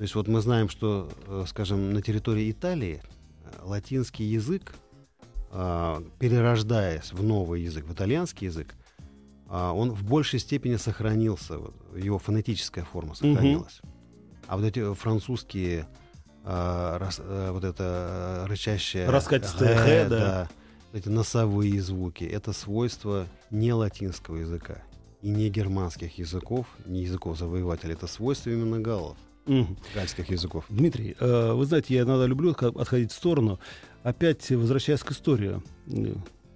То 0.00 0.04
есть 0.04 0.14
вот 0.14 0.28
мы 0.28 0.40
знаем, 0.40 0.70
что, 0.70 1.10
э, 1.26 1.44
скажем, 1.46 1.92
на 1.92 2.00
территории 2.00 2.50
Италии 2.50 3.02
э, 3.44 3.48
латинский 3.64 4.24
язык, 4.24 4.72
а, 5.50 6.02
перерождаясь 6.18 7.12
в 7.12 7.22
новый 7.22 7.60
язык, 7.60 7.84
в 7.84 7.92
итальянский 7.92 8.46
язык, 8.46 8.74
а, 9.46 9.74
он 9.74 9.90
в 9.90 10.02
большей 10.02 10.38
степени 10.38 10.76
сохранился, 10.76 11.58
его 11.94 12.18
фонетическая 12.18 12.82
форма 12.82 13.14
сохранилась. 13.14 13.82
А 14.46 14.56
вот 14.56 14.64
эти 14.64 14.94
французские 14.94 15.86
а, 16.44 17.10
э, 17.18 17.50
вот 17.52 17.64
это 17.64 18.46
рычащее 18.48 19.06
Раскатистое 19.06 19.76
«г», 19.76 19.84
«г», 19.84 20.08
да. 20.08 20.48
эти 20.94 21.10
носовые 21.10 21.78
звуки, 21.82 22.24
это 22.24 22.54
свойство 22.54 23.26
не 23.50 23.74
латинского 23.74 24.36
языка 24.36 24.78
и 25.20 25.28
не 25.28 25.50
германских 25.50 26.16
языков, 26.16 26.66
не 26.86 27.02
языков 27.02 27.36
завоевателей, 27.36 27.92
это 27.92 28.06
свойство 28.06 28.48
именно 28.48 28.80
галлов, 28.80 29.18
Мгм. 29.50 29.76
гальских 29.96 30.30
языков. 30.30 30.64
Дмитрий, 30.68 31.16
э, 31.18 31.52
вы 31.54 31.66
знаете, 31.66 31.94
я 31.94 32.02
иногда 32.02 32.24
люблю 32.24 32.52
отходить 32.52 33.10
в 33.10 33.14
сторону. 33.16 33.58
Опять 34.04 34.48
возвращаясь 34.50 35.00
к 35.00 35.10
истории, 35.10 35.60
э, 35.88 36.14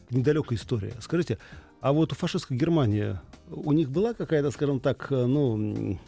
к 0.08 0.12
недалекой 0.12 0.56
истории. 0.56 0.92
Скажите, 1.00 1.38
а 1.80 1.92
вот 1.92 2.12
у 2.12 2.14
фашистской 2.14 2.56
Германии 2.56 3.18
у 3.50 3.72
них 3.72 3.90
была 3.90 4.14
какая-то, 4.14 4.52
скажем 4.52 4.78
так, 4.78 5.08
э, 5.10 5.26
ну, 5.26 5.98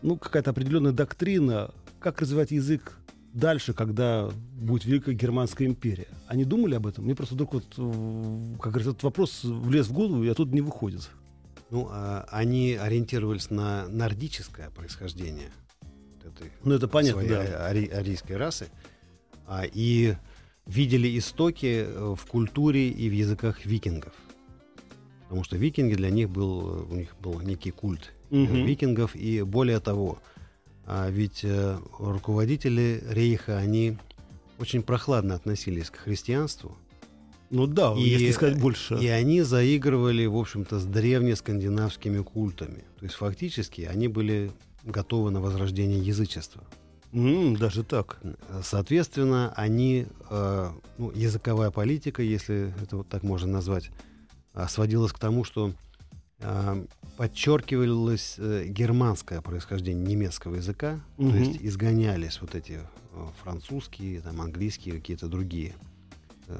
ну 0.00 0.16
какая-то 0.16 0.50
определенная 0.50 0.92
доктрина, 0.92 1.72
как 1.98 2.20
развивать 2.20 2.52
язык 2.52 2.96
дальше, 3.32 3.74
когда 3.74 4.30
будет 4.54 4.84
Великая 4.84 5.14
Германская 5.14 5.66
империя? 5.66 6.08
Они 6.28 6.44
думали 6.44 6.76
об 6.76 6.86
этом? 6.86 7.04
Мне 7.04 7.16
просто 7.16 7.34
вдруг 7.34 7.54
вот, 7.54 7.64
как 8.60 8.70
говорится, 8.70 8.90
этот 8.90 9.02
вопрос 9.02 9.40
влез 9.42 9.88
в 9.88 9.92
голову 9.92 10.22
и 10.22 10.28
оттуда 10.28 10.54
не 10.54 10.60
выходит. 10.60 11.10
Ну, 11.72 11.88
а, 11.90 12.26
они 12.30 12.74
ориентировались 12.74 13.48
на 13.48 13.88
нордическое 13.88 14.68
происхождение 14.68 15.48
вот 15.80 16.26
этой 16.34 16.50
Ну, 16.64 16.74
это 16.74 16.86
понятно, 16.86 17.22
своей 17.22 17.30
да. 17.48 17.66
ари- 17.70 17.88
арийской 17.90 18.36
расы, 18.36 18.68
а, 19.46 19.62
и 19.64 20.14
видели 20.66 21.18
истоки 21.18 21.86
э, 21.86 22.14
в 22.14 22.26
культуре 22.26 22.90
и 22.90 23.08
в 23.08 23.12
языках 23.14 23.64
викингов. 23.64 24.12
Потому 25.22 25.44
что 25.44 25.56
викинги 25.56 25.94
для 25.94 26.10
них 26.10 26.28
был, 26.28 26.86
у 26.90 26.94
них 26.94 27.16
был 27.22 27.40
некий 27.40 27.70
культ 27.70 28.12
Мгм. 28.28 28.66
викингов, 28.66 29.16
и 29.16 29.40
более 29.40 29.80
того, 29.80 30.18
а, 30.84 31.08
ведь 31.08 31.40
э, 31.42 31.78
руководители 31.98 33.02
рейха, 33.08 33.56
они 33.56 33.96
очень 34.58 34.82
прохладно 34.82 35.34
относились 35.36 35.88
к 35.88 35.96
христианству, 35.96 36.76
Ну 37.52 37.66
да, 37.66 37.92
И- 37.94 38.00
если 38.00 38.32
сказать 38.32 38.58
больше. 38.58 38.94
и 39.00 39.06
они 39.06 39.42
заигрывали, 39.42 40.24
в 40.26 40.36
общем-то, 40.36 40.80
с 40.80 40.84
древнескандинавскими 40.86 42.22
культами. 42.22 42.82
То 42.98 43.04
есть 43.04 43.14
фактически 43.14 43.82
они 43.82 44.08
были 44.08 44.50
готовы 44.84 45.30
на 45.30 45.40
возрождение 45.40 46.00
язычества. 46.00 46.64
М, 47.12 47.54
даже 47.56 47.84
так. 47.84 48.20
Соответственно, 48.62 49.52
они, 49.54 50.06
э, 50.30 50.70
ну, 50.98 51.12
языковая 51.14 51.70
политика, 51.70 52.22
если 52.22 52.72
это 52.82 52.96
вот 52.96 53.08
так 53.08 53.22
можно 53.22 53.52
назвать, 53.52 53.90
а, 54.54 54.66
сводилась 54.68 55.12
к 55.12 55.18
тому, 55.18 55.44
что 55.44 55.72
а, 56.44 56.84
подчеркивалось 57.18 58.34
э, 58.38 58.64
германское 58.66 59.40
происхождение 59.42 60.04
немецкого 60.04 60.56
языка, 60.56 61.00
Мгм. 61.18 61.30
то 61.30 61.36
есть 61.36 61.58
изгонялись 61.62 62.40
вот 62.40 62.54
эти 62.56 62.80
э, 63.14 63.26
французские, 63.44 64.20
там, 64.22 64.40
английские, 64.40 64.94
какие-то 64.96 65.28
другие 65.28 65.68
э, 65.70 65.74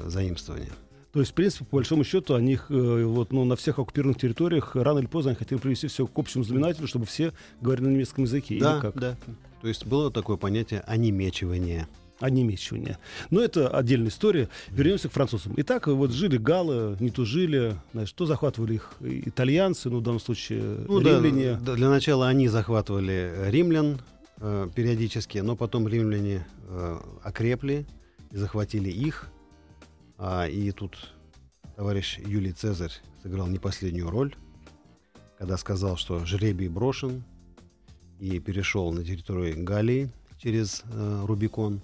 заимствования. 0.06 0.70
То 1.12 1.20
есть, 1.20 1.32
в 1.32 1.34
принципе, 1.34 1.64
по 1.66 1.76
большому 1.76 2.04
счету, 2.04 2.34
они 2.34 2.54
э, 2.68 3.04
вот, 3.04 3.32
ну, 3.32 3.44
на 3.44 3.54
всех 3.54 3.78
оккупированных 3.78 4.18
территориях 4.18 4.74
рано 4.74 4.98
или 5.00 5.06
поздно 5.06 5.32
они 5.32 5.38
хотели 5.38 5.58
привести 5.58 5.86
все 5.88 6.06
к 6.06 6.18
общему 6.18 6.42
знаменателю, 6.42 6.86
чтобы 6.86 7.04
все 7.04 7.32
говорили 7.60 7.84
на 7.86 7.90
немецком 7.90 8.24
языке. 8.24 8.58
Да, 8.58 8.80
как? 8.80 8.94
да. 8.98 9.16
То 9.60 9.68
есть 9.68 9.84
было 9.84 10.10
такое 10.10 10.38
понятие 10.38 10.80
онемечивания. 10.86 11.86
Онемечивание. 12.18 12.98
Но 13.30 13.40
это 13.40 13.68
отдельная 13.68 14.08
история. 14.08 14.48
Вернемся 14.70 15.08
к 15.08 15.12
французам. 15.12 15.52
Итак, 15.58 15.88
вот 15.88 16.12
жили 16.12 16.36
галы, 16.38 16.96
не 17.00 17.10
то 17.10 17.24
жили, 17.24 17.76
значит, 17.92 18.14
то 18.16 18.26
захватывали 18.26 18.74
их 18.74 18.92
итальянцы, 19.00 19.90
ну, 19.90 19.98
в 19.98 20.02
данном 20.02 20.20
случае, 20.20 20.62
Ну, 20.88 21.00
римляне. 21.00 21.58
да, 21.60 21.74
для 21.74 21.90
начала 21.90 22.28
они 22.28 22.48
захватывали 22.48 23.34
римлян 23.48 24.00
э, 24.40 24.68
периодически, 24.74 25.38
но 25.38 25.56
потом 25.56 25.86
римляне 25.88 26.46
э, 26.68 26.98
окрепли 27.22 27.86
и 28.30 28.36
захватили 28.36 28.88
их. 28.88 29.28
А, 30.18 30.46
и 30.46 30.70
тут 30.70 31.10
товарищ 31.76 32.18
Юлий 32.18 32.52
Цезарь 32.52 32.92
сыграл 33.22 33.46
не 33.48 33.58
последнюю 33.58 34.10
роль, 34.10 34.34
когда 35.38 35.56
сказал, 35.56 35.96
что 35.96 36.24
жребий 36.24 36.68
брошен 36.68 37.24
и 38.20 38.38
перешел 38.38 38.92
на 38.92 39.04
территорию 39.04 39.64
Галлии 39.64 40.10
через 40.38 40.82
э, 40.92 41.24
Рубикон. 41.26 41.80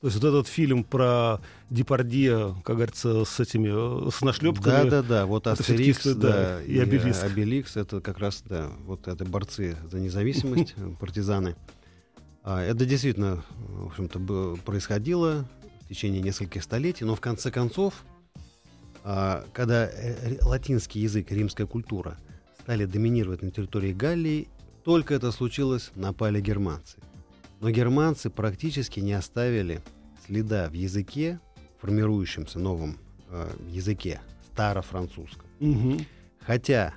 То 0.00 0.08
есть 0.08 0.20
вот 0.20 0.28
этот 0.28 0.48
фильм 0.48 0.84
про 0.84 1.40
Депардье, 1.70 2.54
как 2.64 2.76
говорится, 2.76 3.24
с 3.24 3.40
этими, 3.40 4.06
э, 4.06 4.10
с 4.10 4.20
нашлепками. 4.22 4.64
Да, 4.64 4.84
да, 4.84 5.02
да. 5.02 5.26
Вот 5.26 5.46
Астерикс, 5.46 6.04
да, 6.04 6.14
да, 6.14 6.62
и 6.62 6.78
Обелиск. 6.78 7.22
э, 7.22 7.26
Обеликс, 7.26 7.76
это 7.76 8.00
как 8.00 8.18
раз, 8.18 8.42
да, 8.46 8.70
вот 8.84 9.08
это 9.08 9.24
борцы 9.24 9.76
за 9.90 10.00
независимость, 10.00 10.74
партизаны. 11.00 11.56
А, 12.42 12.62
Это 12.62 12.84
действительно, 12.84 13.42
в 13.56 13.86
общем-то, 13.86 14.58
происходило 14.64 15.48
в 15.84 15.88
течение 15.88 16.20
нескольких 16.20 16.62
столетий, 16.62 17.04
но 17.04 17.14
в 17.14 17.20
конце 17.20 17.50
концов, 17.50 18.04
а, 19.02 19.44
когда 19.52 19.86
э, 19.86 20.38
латинский 20.42 21.02
язык, 21.02 21.30
и 21.30 21.34
римская 21.34 21.66
культура 21.66 22.18
стали 22.60 22.86
доминировать 22.86 23.42
на 23.42 23.50
территории 23.50 23.92
Галлии, 23.92 24.48
только 24.84 25.14
это 25.14 25.30
случилось, 25.32 25.90
напали 25.94 26.40
германцы. 26.40 26.98
Но 27.60 27.70
германцы 27.70 28.30
практически 28.30 29.00
не 29.00 29.12
оставили 29.12 29.82
следа 30.26 30.68
в 30.68 30.72
языке, 30.72 31.40
формирующемся 31.80 32.58
новом 32.58 32.98
э, 33.28 33.50
языке, 33.68 34.20
старофранцузском. 34.52 35.46
Мгм. 35.60 36.06
Хотя, 36.40 36.94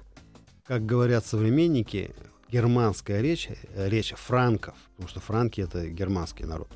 как 0.65 0.85
говорят 0.85 1.25
современники, 1.25 2.11
германская 2.49 3.21
речь, 3.21 3.49
э, 3.49 3.89
речь 3.89 4.13
франков, 4.13 4.75
потому 4.91 5.09
что 5.09 5.19
франки 5.19 5.61
это 5.61 5.87
германский 5.89 6.45
народ, 6.45 6.69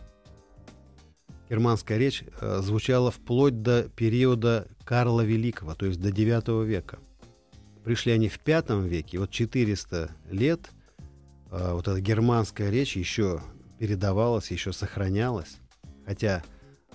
германская 1.51 1.97
речь 1.97 2.23
э, 2.39 2.61
звучала 2.63 3.11
вплоть 3.11 3.61
до 3.61 3.83
периода 3.89 4.69
Карла 4.85 5.19
Великого, 5.19 5.75
то 5.75 5.85
есть 5.85 5.99
до 5.99 6.07
IX 6.07 6.65
века. 6.65 6.99
Пришли 7.83 8.13
они 8.13 8.29
в 8.29 8.39
V 8.45 8.87
веке, 8.87 9.17
и 9.17 9.19
вот 9.19 9.31
400 9.31 10.11
лет 10.29 10.69
э, 11.51 11.73
вот 11.73 11.89
эта 11.89 11.99
германская 11.99 12.69
речь 12.69 12.95
еще 12.95 13.41
передавалась, 13.79 14.49
еще 14.49 14.71
сохранялась, 14.71 15.57
хотя 16.05 16.41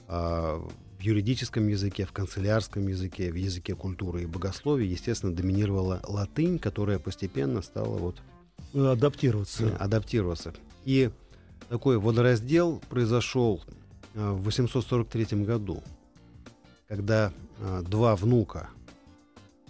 э, 0.09 0.13
в 0.13 1.01
юридическом 1.01 1.69
языке, 1.69 2.07
в 2.07 2.13
канцелярском 2.13 2.89
языке, 2.89 3.31
в 3.31 3.35
языке 3.35 3.75
культуры 3.75 4.23
и 4.23 4.27
богословия, 4.27 4.87
естественно, 4.87 5.35
доминировала 5.35 6.01
латынь, 6.09 6.59
которая 6.59 6.99
постепенно 6.99 7.61
стала 7.61 7.99
вот 7.99 8.23
Адаптироваться. 8.73 9.77
адаптироваться. 9.79 10.55
И 10.87 11.11
такой 11.69 11.99
водораздел 11.99 12.81
произошел 12.89 13.63
в 14.33 14.43
843 14.45 15.45
году, 15.45 15.83
когда 16.89 17.33
э, 17.61 17.83
два 17.89 18.17
внука 18.17 18.69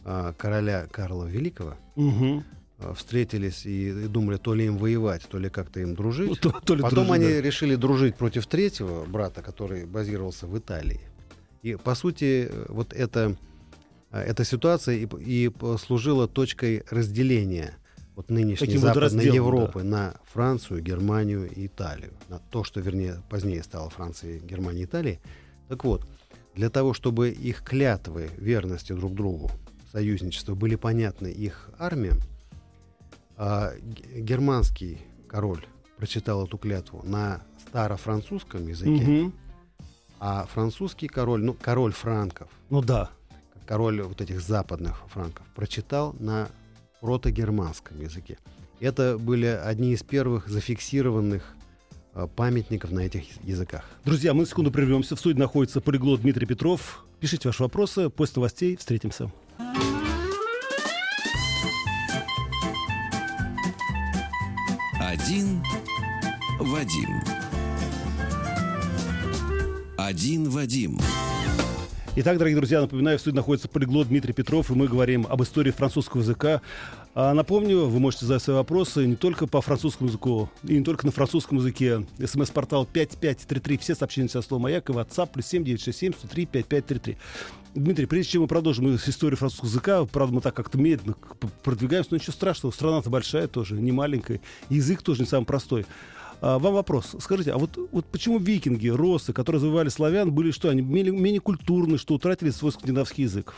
э, 0.05 0.33
короля 0.39 0.87
Карла 0.91 1.25
Великого 1.25 1.75
э, 1.97 2.93
встретились 2.95 3.67
и, 3.67 3.89
и 3.89 4.07
думали 4.09 4.37
то 4.37 4.55
ли 4.55 4.67
им 4.67 4.77
воевать, 4.79 5.27
то 5.29 5.39
ли 5.39 5.49
как-то 5.51 5.81
им 5.81 5.95
дружить. 5.95 6.29
Ну, 6.29 6.37
то- 6.37 6.61
то 6.65 6.75
ли 6.75 6.83
Потом 6.83 7.07
дружина. 7.07 7.15
они 7.27 7.41
решили 7.41 7.75
дружить 7.75 8.15
против 8.17 8.47
третьего 8.47 9.05
брата, 9.05 9.43
который 9.43 9.85
базировался 9.87 10.47
в 10.47 10.57
Италии. 10.57 11.01
И, 11.63 11.75
по 11.77 11.95
сути, 11.95 12.49
э, 12.51 12.67
вот 12.69 12.93
эта, 12.93 13.35
э, 14.13 14.21
эта 14.21 14.45
ситуация 14.45 14.95
и, 14.97 15.07
и 15.25 15.49
послужила 15.49 16.29
точкой 16.29 16.85
разделения 16.91 17.75
вот 18.17 18.31
нынешней 18.31 18.67
Таким 18.67 18.81
Западной 18.81 19.27
Европы 19.27 19.83
на 19.83 20.15
Францию, 20.33 20.83
Германию 20.83 21.49
и 21.49 21.67
Италию. 21.67 22.15
На 22.29 22.39
то, 22.39 22.65
что, 22.65 22.81
вернее, 22.81 23.23
позднее 23.29 23.63
стало 23.63 23.91
Францией, 23.91 24.41
Германией 24.41 24.83
и 24.83 24.87
Италией. 24.87 25.21
Так 25.69 25.85
вот, 25.85 26.07
для 26.55 26.71
того, 26.71 26.95
чтобы 26.95 27.29
их 27.29 27.63
клятвы 27.63 28.31
верности 28.39 28.93
друг 28.95 29.15
другу, 29.15 29.51
союзничества 29.93 30.55
были 30.55 30.77
понятны 30.77 31.29
их 31.29 31.69
армиям, 31.79 32.19
а, 33.37 33.75
германский 34.15 34.99
король 35.29 35.67
прочитал 35.99 36.47
эту 36.47 36.57
клятву 36.57 37.03
на 37.05 37.43
старофранцузском 37.69 38.67
языке, 38.67 38.91
Мгм. 39.05 39.35
а 40.21 40.47
французский 40.47 41.09
король, 41.09 41.45
ну, 41.45 41.53
король 41.53 41.93
франков, 41.93 42.49
Ну 42.71 42.81
да. 42.81 43.11
король 43.67 44.01
вот 44.01 44.23
этих 44.23 44.41
западных 44.41 45.03
франков, 45.09 45.45
прочитал 45.55 46.15
на 46.19 46.49
протогерманском 47.07 48.01
языке. 48.01 48.37
Это 48.81 49.17
были 49.17 49.47
одни 49.47 49.93
из 49.93 50.03
первых 50.03 50.49
зафиксированных 50.49 51.55
а, 52.15 52.27
памятников 52.27 52.91
на 52.91 52.99
этих 52.99 53.23
языках. 53.45 53.85
Друзья, 54.05 54.35
мы 54.35 54.41
на 54.41 54.47
секунду 54.47 54.73
прервемся. 54.73 55.15
В 55.15 55.21
студии 55.21 55.39
находится 55.39 55.81
полиглот 55.81 56.23
Дмитрий 56.23 56.47
Петров. 56.47 57.05
Пишите 57.21 57.49
ваши 57.49 57.63
вопросы. 57.63 58.11
После 58.11 58.41
новостей 58.41 58.77
встретимся. 58.77 59.31
Один 64.99 65.63
Вадим. 66.59 67.21
Один 69.97 70.51
Вадим. 70.51 70.99
Итак, 72.19 72.39
дорогие 72.39 72.57
друзья, 72.57 72.81
напоминаю, 72.81 73.19
в 73.19 73.21
студии 73.21 73.37
находится 73.37 73.69
полиглот 73.69 74.09
Дмитрий 74.09 74.33
Петров, 74.33 74.71
и 74.71 74.75
мы 74.75 74.89
говорим 74.89 75.27
об 75.29 75.43
истории 75.43 75.71
французского 75.71 76.23
языка. 76.23 76.63
А, 77.15 77.35
напомню, 77.35 77.85
вы 77.85 78.01
можете 78.01 78.25
задать 78.25 78.43
свои 78.43 78.57
вопросы 78.57 79.05
не 79.05 79.17
только 79.17 79.47
по 79.47 79.61
французскому 79.61 80.09
языку, 80.09 80.49
и 80.63 80.79
не 80.79 80.83
только 80.83 81.05
на 81.05 81.13
французском 81.13 81.59
языке. 81.59 82.07
СМС-портал 82.19 82.87
5533, 82.87 83.77
все 83.77 83.95
сообщения 83.95 84.31
со 84.31 84.41
словом 84.41 84.63
«Маяк» 84.63 84.89
и 84.89 84.95
WhatsApp 84.95 85.29
плюс 85.31 85.45
7967 85.45 86.15
103 86.15 86.47
5533. 86.47 87.19
Дмитрий, 87.75 88.07
прежде 88.07 88.33
чем 88.33 88.43
мы 88.43 88.49
продолжим 88.49 88.97
историю 88.97 89.37
французского 89.37 89.69
языка, 89.69 90.05
правда, 90.07 90.37
мы 90.37 90.41
так 90.41 90.55
как-то 90.55 90.79
медленно 90.79 91.17
продвигаемся, 91.63 92.13
но 92.13 92.17
ничего 92.17 92.33
страшного, 92.33 92.73
страна-то 92.73 93.11
большая 93.11 93.47
тоже, 93.47 93.75
не 93.75 93.93
маленькая, 93.93 94.41
язык 94.71 95.03
тоже 95.03 95.21
не 95.21 95.29
самый 95.29 95.45
простой. 95.45 95.85
А, 96.41 96.59
вам 96.59 96.75
вопрос. 96.75 97.17
Скажите, 97.21 97.53
а 97.53 97.59
вот, 97.59 97.79
вот 97.93 98.07
почему 98.07 98.39
викинги, 98.39 98.89
росы, 98.89 99.33
которые 99.33 99.61
завоевали 99.61 99.89
славян, 99.89 100.33
были 100.33 100.51
что, 100.51 100.69
они 100.69 100.83
менее, 100.83 101.13
менее 101.13 101.41
культурны, 101.41 101.99
что 101.99 102.15
утратили 102.15 102.51
свой 102.51 102.73
скандинавский 102.73 103.25
язык? 103.25 103.55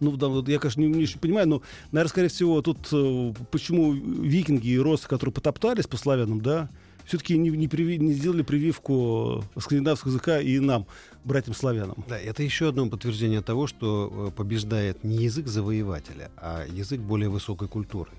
Ну, 0.00 0.16
да, 0.16 0.28
я, 0.50 0.58
конечно, 0.58 0.80
не, 0.80 0.88
не 0.88 1.04
очень 1.04 1.20
понимаю, 1.20 1.48
но, 1.48 1.62
наверное, 1.90 2.10
скорее 2.10 2.28
всего, 2.28 2.60
тут 2.60 2.88
э, 2.92 3.32
почему 3.50 3.92
викинги 3.92 4.68
и 4.68 4.78
росы, 4.78 5.08
которые 5.08 5.32
потоптались 5.32 5.86
по 5.86 5.96
славянам, 5.96 6.40
да, 6.40 6.68
все-таки 7.06 7.38
не, 7.38 7.50
не, 7.50 7.66
приви- 7.66 7.96
не 7.96 8.12
сделали 8.12 8.42
прививку 8.42 9.44
скандинавского 9.58 10.10
языка 10.10 10.40
и 10.40 10.58
нам, 10.58 10.86
братьям-славянам. 11.24 12.04
Да, 12.08 12.18
это 12.18 12.42
еще 12.42 12.68
одно 12.68 12.88
подтверждение 12.90 13.40
того, 13.40 13.66
что 13.66 14.28
э, 14.28 14.36
побеждает 14.36 15.02
не 15.02 15.24
язык 15.24 15.46
завоевателя, 15.46 16.30
а 16.36 16.66
язык 16.66 17.00
более 17.00 17.30
высокой 17.30 17.68
культуры, 17.68 18.10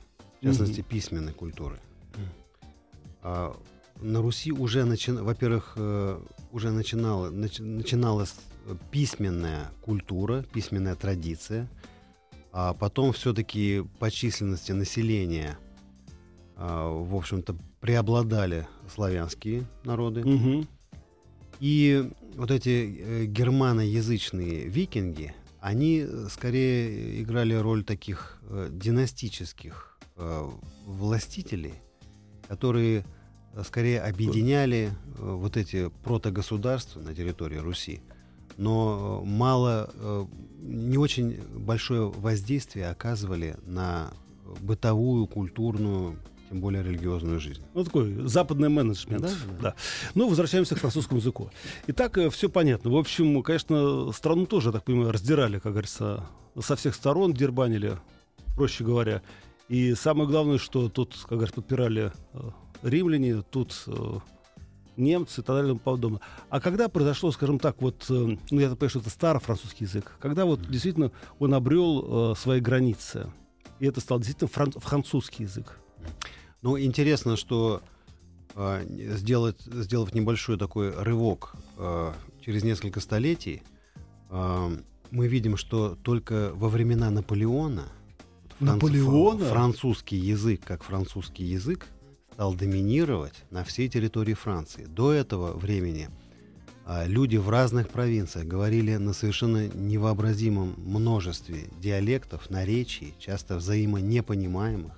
в 0.41 0.45
частности, 0.45 0.81
письменной 0.81 1.33
культуры. 1.33 1.79
А 3.29 3.53
на 3.99 4.21
Руси 4.21 4.53
уже, 4.53 4.83
начи- 4.83 5.21
во-первых, 5.21 5.73
э, 5.75 6.19
уже 6.53 6.71
начинала, 6.71 7.29
нач- 7.29 7.61
начиналась 7.61 8.33
э, 8.65 8.75
письменная 8.89 9.69
культура, 9.81 10.45
письменная 10.53 10.95
традиция, 10.95 11.67
а 12.53 12.73
потом 12.73 13.11
все-таки 13.11 13.83
по 13.99 14.09
численности 14.09 14.71
населения, 14.71 15.57
а, 16.55 16.89
в 16.89 17.13
общем-то, 17.13 17.57
преобладали 17.81 18.65
славянские 18.95 19.65
народы. 19.83 20.23
Мгм. 20.23 20.65
И 21.59 22.09
вот 22.37 22.49
эти 22.49 22.69
э, 22.97 23.25
германоязычные 23.25 24.69
викинги, 24.69 25.33
они 25.59 26.07
скорее 26.29 27.21
играли 27.21 27.55
роль 27.55 27.83
таких 27.83 28.41
династических 28.69 29.99
властителей, 30.85 31.73
которые 32.47 33.03
скорее 33.63 34.01
объединяли 34.01 34.91
э, 35.17 35.21
вот 35.21 35.57
эти 35.57 35.89
протогосударства 36.03 36.99
на 36.99 37.13
территории 37.13 37.57
Руси, 37.57 38.01
но 38.57 39.21
э, 39.23 39.27
мало, 39.27 39.89
э, 39.93 40.25
не 40.59 40.97
очень 40.97 41.39
большое 41.55 42.09
воздействие 42.09 42.89
оказывали 42.89 43.55
на 43.65 44.11
бытовую, 44.61 45.27
культурную, 45.27 46.17
тем 46.49 46.61
более 46.61 46.81
религиозную 46.81 47.39
жизнь. 47.39 47.61
Ну, 47.73 47.83
такой 47.83 48.27
западный 48.27 48.69
менеджмент. 48.69 49.21
Да, 49.21 49.27
Да, 49.27 49.61
да. 49.61 49.75
Ну, 50.15 50.29
возвращаемся 50.29 50.75
к 50.75 50.79
французскому 50.79 51.19
языку. 51.19 51.49
Итак, 51.87 52.17
все 52.31 52.49
понятно. 52.49 52.89
В 52.89 52.95
общем, 52.95 53.43
конечно, 53.43 54.11
страну 54.13 54.45
тоже, 54.45 54.69
я 54.69 54.73
так 54.73 54.83
понимаю, 54.83 55.11
раздирали, 55.11 55.59
как 55.59 55.73
говорится, 55.73 56.25
со 56.59 56.75
всех 56.75 56.95
сторон 56.95 57.33
дербанили, 57.33 57.97
проще 58.55 58.83
говоря. 58.83 59.21
И 59.67 59.93
самое 59.95 60.29
главное, 60.29 60.57
что 60.57 60.87
тут, 60.87 61.15
как 61.21 61.31
говорится, 61.31 61.55
подпирали 61.55 62.13
э, 62.33 62.39
римляне, 62.83 63.41
тут 63.41 63.83
э, 63.87 64.19
немцы 64.97 65.41
и 65.41 65.43
так 65.43 65.55
далее 65.55 65.73
и 65.73 65.77
тому 65.77 65.79
подобное. 65.79 66.21
А 66.49 66.59
когда 66.59 66.89
произошло, 66.89 67.31
скажем 67.31 67.59
так, 67.59 67.81
вот, 67.81 68.05
э, 68.09 68.13
ну, 68.13 68.59
я 68.59 68.69
понимаю, 68.69 68.89
что 68.89 68.99
это 68.99 69.09
старый 69.09 69.41
французский 69.41 69.85
язык, 69.85 70.17
когда 70.19 70.45
вот 70.45 70.69
действительно 70.69 71.11
он 71.39 71.53
обрел 71.53 72.31
э, 72.31 72.35
свои 72.35 72.59
границы, 72.59 73.31
и 73.79 73.85
это 73.85 74.01
стал 74.01 74.19
действительно 74.19 74.49
фран- 74.49 74.79
французский 74.79 75.43
язык. 75.43 75.79
Ну, 76.61 76.79
интересно, 76.79 77.37
что 77.37 77.81
э, 78.55 78.85
сделать, 79.15 79.61
сделав 79.61 80.13
небольшой 80.13 80.57
такой 80.57 80.91
рывок 80.91 81.55
э, 81.77 82.13
через 82.43 82.63
несколько 82.63 82.99
столетий, 82.99 83.61
э, 84.29 84.77
мы 85.11 85.27
видим, 85.27 85.55
что 85.57 85.95
только 86.03 86.51
во 86.53 86.67
времена 86.69 87.09
Наполеона, 87.11 87.85
Наполеона? 88.59 89.45
французский 89.45 90.17
язык, 90.17 90.61
как 90.65 90.83
французский 90.83 91.43
язык, 91.45 91.87
стал 92.37 92.53
доминировать 92.53 93.33
на 93.49 93.63
всей 93.63 93.89
территории 93.89 94.35
Франции. 94.35 94.85
До 94.85 95.11
этого 95.11 95.53
времени 95.57 96.11
а, 96.85 97.07
люди 97.07 97.35
в 97.35 97.49
разных 97.49 97.89
провинциях 97.89 98.45
говорили 98.45 98.95
на 98.97 99.13
совершенно 99.13 99.67
невообразимом 99.69 100.75
множестве 100.77 101.63
диалектов, 101.81 102.51
наречий, 102.51 103.15
часто 103.17 103.55
взаимонепонимаемых. 103.55 104.91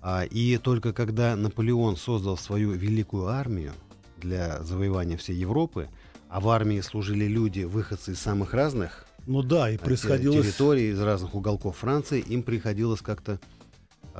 А, 0.00 0.24
И 0.24 0.56
только 0.56 0.94
когда 0.94 1.36
Наполеон 1.36 1.98
создал 1.98 2.38
свою 2.38 2.70
великую 2.72 3.26
армию 3.26 3.74
для 4.16 4.62
завоевания 4.62 5.18
всей 5.18 5.36
Европы, 5.36 5.90
а 6.30 6.40
в 6.40 6.48
армии 6.48 6.80
служили 6.80 7.26
люди, 7.26 7.64
выходцы 7.64 8.12
из 8.12 8.18
самых 8.18 8.54
разных 8.54 9.04
Ну 9.26 9.42
да, 9.42 9.68
и 9.70 9.76
те- 9.76 9.84
происходило... 9.84 10.42
территорий, 10.42 10.88
из 10.88 11.00
разных 11.02 11.34
уголков 11.34 11.76
Франции, 11.76 12.20
им 12.20 12.42
приходилось 12.42 13.02
как-то, 13.02 13.38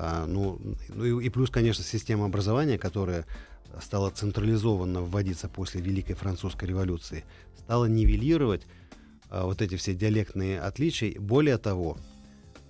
а, 0.01 0.27
ну, 0.27 0.61
ну 0.89 1.21
и, 1.21 1.27
и 1.27 1.29
плюс, 1.29 1.51
конечно, 1.51 1.83
система 1.83 2.27
образования, 2.27 2.79
которая 2.79 3.27
стала 3.83 4.11
централизованно 4.11 5.03
вводиться 5.03 5.49
после 5.49 5.81
Великой 5.81 6.15
Французской 6.15 6.67
революции, 6.67 7.25
стала 7.59 7.87
нивелировать 7.87 8.63
а, 9.29 9.45
вот 9.45 9.61
эти 9.61 9.75
все 9.77 9.95
диалектные 9.95 10.61
отличия. 10.61 11.19
Более 11.21 11.59
того, 11.59 11.99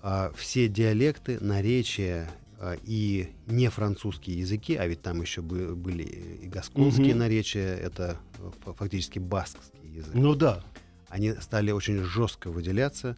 а, 0.02 0.32
все 0.36 0.68
диалекты, 0.68 1.38
наречия 1.40 2.30
а, 2.60 2.76
и 2.82 3.28
нефранцузские 3.46 4.38
языки, 4.38 4.74
а 4.74 4.86
ведь 4.86 5.02
там 5.02 5.20
еще 5.20 5.42
бы- 5.42 5.74
были 5.76 6.04
и 6.04 6.46
гасконские 6.46 7.10
Мгм. 7.10 7.18
наречия, 7.18 7.76
это 7.76 8.16
э, 8.38 8.50
фа- 8.64 8.72
фактически 8.72 9.18
баскский 9.18 9.88
язык 9.96 10.14
Ну 10.14 10.34
да. 10.34 10.64
они 11.10 11.34
стали 11.34 11.72
очень 11.72 12.02
жестко 12.04 12.50
выделяться. 12.50 13.16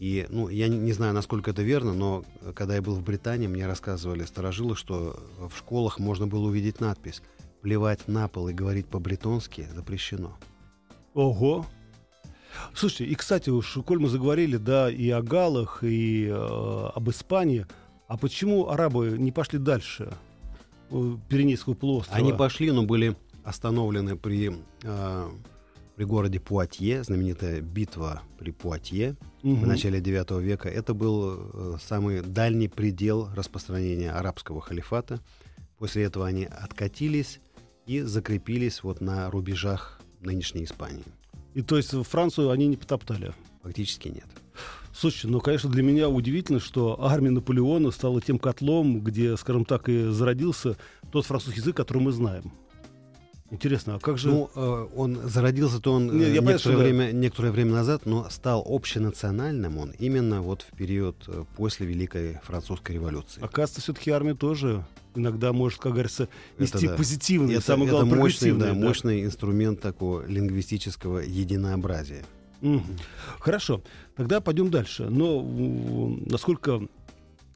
И, 0.00 0.26
ну, 0.30 0.48
я 0.48 0.68
не, 0.68 0.78
не 0.78 0.92
знаю, 0.92 1.12
насколько 1.12 1.50
это 1.50 1.60
верно, 1.60 1.92
но 1.92 2.24
э, 2.40 2.52
когда 2.54 2.74
я 2.74 2.80
был 2.80 2.94
в 2.94 3.02
Британии, 3.02 3.46
мне 3.46 3.66
рассказывали 3.66 4.24
сторожилы, 4.24 4.74
что 4.74 5.22
в 5.38 5.54
школах 5.56 5.98
можно 5.98 6.26
было 6.26 6.48
увидеть 6.48 6.80
надпись 6.80 7.22
«Плевать 7.60 8.08
на 8.08 8.26
пол 8.26 8.48
и 8.48 8.54
говорить 8.54 8.86
по-бретонски 8.86 9.68
запрещено». 9.74 10.38
Ого. 11.12 11.66
Слушайте, 12.74 13.12
и, 13.12 13.14
кстати, 13.14 13.50
уж, 13.50 13.78
коль 13.84 13.98
мы 13.98 14.08
заговорили, 14.08 14.56
да, 14.56 14.90
и 14.90 15.10
о 15.10 15.20
галах, 15.20 15.84
и 15.84 16.28
э, 16.28 16.32
об 16.32 17.10
Испании, 17.10 17.66
а 18.08 18.16
почему 18.16 18.70
арабы 18.70 19.16
не 19.18 19.32
пошли 19.32 19.58
дальше 19.58 20.14
э, 20.90 21.16
Пиренейского 21.28 21.74
полуострова? 21.74 22.18
Они 22.18 22.32
пошли, 22.32 22.70
но 22.70 22.84
были 22.84 23.16
остановлены 23.44 24.16
при, 24.16 24.56
э, 24.82 25.30
при 26.00 26.06
городе 26.06 26.40
Пуатье, 26.40 27.02
знаменитая 27.04 27.60
битва 27.60 28.22
при 28.38 28.52
Пуатье 28.52 29.16
Мгм. 29.42 29.60
в 29.60 29.66
начале 29.66 30.00
IX 30.00 30.40
века. 30.40 30.70
Это 30.70 30.94
был 30.94 31.50
э, 31.52 31.76
самый 31.86 32.22
дальний 32.22 32.68
предел 32.68 33.28
распространения 33.36 34.10
арабского 34.10 34.62
халифата. 34.62 35.20
После 35.76 36.04
этого 36.04 36.26
они 36.26 36.46
откатились 36.46 37.40
и 37.84 38.00
закрепились 38.00 38.82
вот 38.82 39.02
на 39.02 39.30
рубежах 39.30 40.00
нынешней 40.22 40.64
Испании. 40.64 41.04
И 41.52 41.60
то 41.60 41.76
есть 41.76 41.90
Францию 41.90 42.48
они 42.48 42.66
не 42.66 42.78
потоптали. 42.78 43.34
Фактически 43.62 44.08
нет. 44.08 44.26
Слушайте, 44.94 45.28
ну, 45.28 45.40
конечно, 45.40 45.68
для 45.68 45.82
меня 45.82 46.08
удивительно, 46.08 46.60
что 46.60 46.96
армия 47.04 47.28
Наполеона 47.30 47.90
стала 47.90 48.22
тем 48.22 48.38
котлом, 48.38 49.02
где, 49.02 49.36
скажем 49.36 49.66
так, 49.66 49.90
и 49.90 50.04
зародился 50.04 50.78
тот 51.12 51.26
французский 51.26 51.60
язык, 51.60 51.76
который 51.76 52.02
мы 52.02 52.12
знаем. 52.12 52.50
Интересно, 53.50 53.96
а 53.96 53.98
как 53.98 54.16
же... 54.16 54.28
Ну, 54.28 54.50
э, 54.54 54.86
он 54.94 55.28
зародился-то 55.28 55.92
он 55.92 56.10
э, 56.10 56.34
я 56.34 56.40
понимаю, 56.40 56.58
что 56.58 56.70
некоторое, 56.70 56.76
да. 56.76 56.82
время, 56.82 57.12
некоторое 57.12 57.50
время 57.50 57.72
назад, 57.72 58.06
но 58.06 58.28
стал 58.30 58.64
общенациональным 58.66 59.78
он 59.78 59.90
именно 59.98 60.40
вот 60.40 60.62
в 60.62 60.76
период 60.76 61.16
э, 61.26 61.44
после 61.56 61.86
Великой 61.86 62.38
Французской 62.44 62.92
революции. 62.92 63.42
Оказывается, 63.42 63.80
все-таки 63.80 64.12
армия 64.12 64.34
тоже 64.34 64.84
иногда 65.16 65.52
может, 65.52 65.80
как 65.80 65.92
говорится, 65.92 66.28
Это 66.58 66.62
нести 66.62 66.86
да. 66.86 66.94
позитивные, 66.94 67.56
это, 67.56 67.66
самое 67.66 67.88
это 67.88 67.96
главное, 67.96 68.18
мощный, 68.18 68.52
да, 68.52 68.66
да. 68.66 68.74
мощный 68.74 69.24
инструмент 69.24 69.80
такого 69.80 70.24
лингвистического 70.26 71.18
единообразия. 71.18 72.24
Мгм. 72.60 72.84
Хорошо, 73.40 73.82
тогда 74.16 74.40
пойдем 74.40 74.70
дальше. 74.70 75.08
Но 75.08 75.42
насколько 76.26 76.82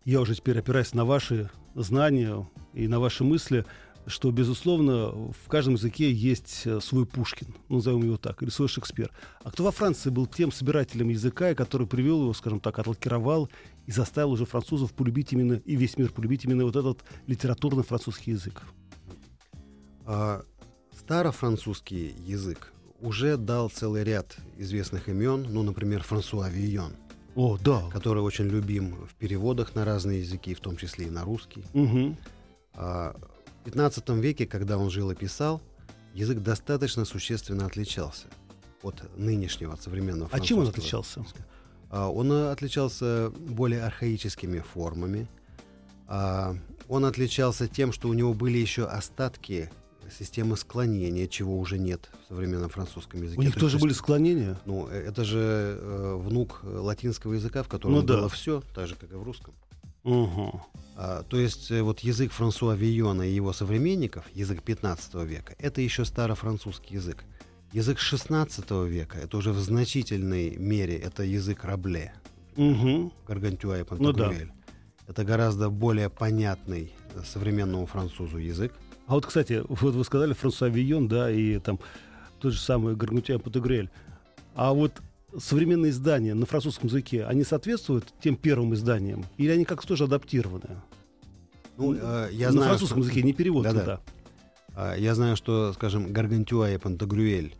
я 0.04 0.20
уже 0.20 0.34
теперь 0.34 0.58
опираюсь 0.58 0.92
на 0.94 1.04
ваши 1.04 1.50
знания 1.74 2.46
и 2.72 2.88
на 2.88 3.00
ваши 3.00 3.22
мысли, 3.22 3.64
что, 4.06 4.30
безусловно, 4.30 5.32
в 5.32 5.48
каждом 5.48 5.74
языке 5.74 6.12
есть 6.12 6.62
э, 6.64 6.80
свой 6.80 7.06
Пушкин, 7.06 7.54
назовем 7.68 8.02
его 8.02 8.16
так, 8.16 8.42
или 8.42 8.50
свой 8.50 8.68
Шекспир. 8.68 9.10
А 9.42 9.50
кто 9.50 9.64
во 9.64 9.70
Франции 9.70 10.10
был 10.10 10.26
тем 10.26 10.52
собирателем 10.52 11.08
языка, 11.08 11.54
который 11.54 11.86
привел 11.86 12.22
его, 12.22 12.34
скажем 12.34 12.60
так, 12.60 12.78
отлакировал 12.78 13.48
и 13.86 13.92
заставил 13.92 14.32
уже 14.32 14.44
французов 14.44 14.92
полюбить 14.92 15.32
именно, 15.32 15.54
и 15.54 15.76
весь 15.76 15.96
мир 15.96 16.12
полюбить 16.12 16.44
именно 16.44 16.64
вот 16.64 16.76
этот 16.76 17.04
литературный 17.26 17.82
французский 17.82 18.32
язык? 18.32 18.62
А 20.06 20.44
старофранцузский 20.98 22.14
язык 22.26 22.72
уже 23.00 23.36
дал 23.36 23.70
целый 23.70 24.04
ряд 24.04 24.36
известных 24.58 25.08
имен, 25.08 25.46
ну, 25.48 25.62
например, 25.62 26.02
Франсуа 26.02 26.48
Вийон, 26.48 26.92
О, 27.34 27.58
да. 27.58 27.88
который 27.90 28.22
очень 28.22 28.46
любим 28.46 29.06
в 29.06 29.14
переводах 29.14 29.74
на 29.74 29.84
разные 29.84 30.20
языки, 30.20 30.54
в 30.54 30.60
том 30.60 30.76
числе 30.76 31.06
и 31.06 31.10
на 31.10 31.24
русский. 31.24 31.64
Мгм. 31.72 32.16
А 32.74 33.16
в 33.64 33.66
15 33.66 34.06
веке, 34.10 34.46
когда 34.46 34.76
он 34.76 34.90
жил 34.90 35.10
и 35.10 35.14
писал, 35.14 35.62
язык 36.12 36.40
достаточно 36.40 37.06
существенно 37.06 37.64
отличался 37.64 38.26
от 38.82 39.02
нынешнего, 39.16 39.72
от 39.72 39.80
современного 39.82 40.28
А 40.30 40.38
чем 40.40 40.58
он 40.58 40.66
французского. 40.70 41.22
отличался? 41.22 41.24
А, 41.90 42.10
Он 42.10 42.30
э, 42.30 42.50
отличался 42.50 43.32
более 43.38 43.82
архаическими 43.84 44.58
формами. 44.58 45.26
А, 46.06 46.54
Он 46.88 47.06
отличался 47.06 47.66
тем, 47.66 47.92
что 47.92 48.08
у 48.10 48.12
него 48.12 48.34
были 48.34 48.58
еще 48.58 48.84
остатки 48.84 49.70
системы 50.18 50.58
склонения, 50.58 51.26
чего 51.26 51.58
уже 51.58 51.78
нет 51.78 52.10
в 52.28 52.34
современном 52.34 52.68
французском 52.68 53.22
языке. 53.22 53.40
У 53.40 53.42
них 53.42 53.54
То 53.54 53.60
тоже 53.60 53.76
есть, 53.76 53.82
были 53.82 53.94
склонения? 53.94 54.60
Ну, 54.66 54.88
э, 54.90 55.06
это 55.08 55.24
же 55.24 55.78
э, 55.80 56.16
внук 56.20 56.60
латинского 56.64 57.32
языка, 57.32 57.62
в 57.62 57.68
котором 57.68 57.94
Ну 57.94 58.02
да. 58.02 58.16
было 58.18 58.28
все, 58.28 58.62
так 58.74 58.88
же, 58.88 58.94
как 58.96 59.10
и 59.10 59.14
в 59.14 59.22
русском. 59.22 59.54
Угу. 60.04 60.60
А, 60.96 61.22
то 61.24 61.36
есть 61.38 61.70
э, 61.70 61.82
вот 61.82 62.00
язык 62.00 62.32
Франсуа 62.32 62.74
Вийона 62.74 63.22
и 63.22 63.32
его 63.32 63.52
современников, 63.52 64.24
язык 64.34 64.62
15 64.62 65.14
века, 65.24 65.54
это 65.58 65.80
еще 65.80 66.04
старофранцузский 66.04 66.96
язык. 66.96 67.24
Язык 67.72 67.98
16 67.98 68.70
века, 68.86 69.18
это 69.18 69.36
уже 69.36 69.52
в 69.52 69.58
значительной 69.58 70.56
мере, 70.56 70.96
это 70.96 71.24
язык 71.24 71.64
Рабле, 71.64 72.12
Угу. 72.56 73.12
Гаргантюа 73.26 73.80
и 73.80 73.84
Ну 73.90 74.12
да. 74.12 74.26
Пантагрюэль. 74.26 74.52
Это 75.08 75.24
гораздо 75.24 75.70
более 75.70 76.08
понятный 76.08 76.92
э, 77.14 77.22
современному 77.24 77.86
французу 77.86 78.38
язык. 78.38 78.72
А 79.06 79.14
вот, 79.14 79.26
кстати, 79.26 79.62
вот 79.68 79.94
вы 79.94 80.04
сказали 80.04 80.32
Франсуа 80.32 80.68
Вийон, 80.68 81.08
да, 81.08 81.30
и 81.30 81.58
там 81.58 81.80
тот 82.40 82.52
же 82.52 82.60
самый 82.60 82.94
Гаргутян 82.94 83.40
Патагрель. 83.40 83.90
А 84.54 84.72
вот 84.72 85.02
современные 85.38 85.90
издания 85.90 86.34
на 86.34 86.46
французском 86.46 86.88
языке, 86.88 87.24
они 87.24 87.44
соответствуют 87.44 88.12
тем 88.22 88.36
первым 88.36 88.74
изданиям? 88.74 89.24
Или 89.36 89.50
они 89.50 89.64
как-то 89.64 89.88
тоже 89.88 90.04
адаптированы? 90.04 90.80
Ну, 91.76 91.94
э, 91.94 92.28
я 92.32 92.46
на 92.48 92.52
знаю, 92.52 92.68
французском 92.68 93.02
что- 93.02 93.10
языке, 93.10 93.22
не 93.26 93.32
перевод 93.32 93.66
туда. 93.68 94.00
а, 94.76 94.94
я 94.96 95.14
знаю, 95.14 95.36
что, 95.36 95.72
скажем, 95.72 96.12
Гаргантюа 96.12 96.70
и 96.70 96.78
Пантагрюэль 96.78 97.54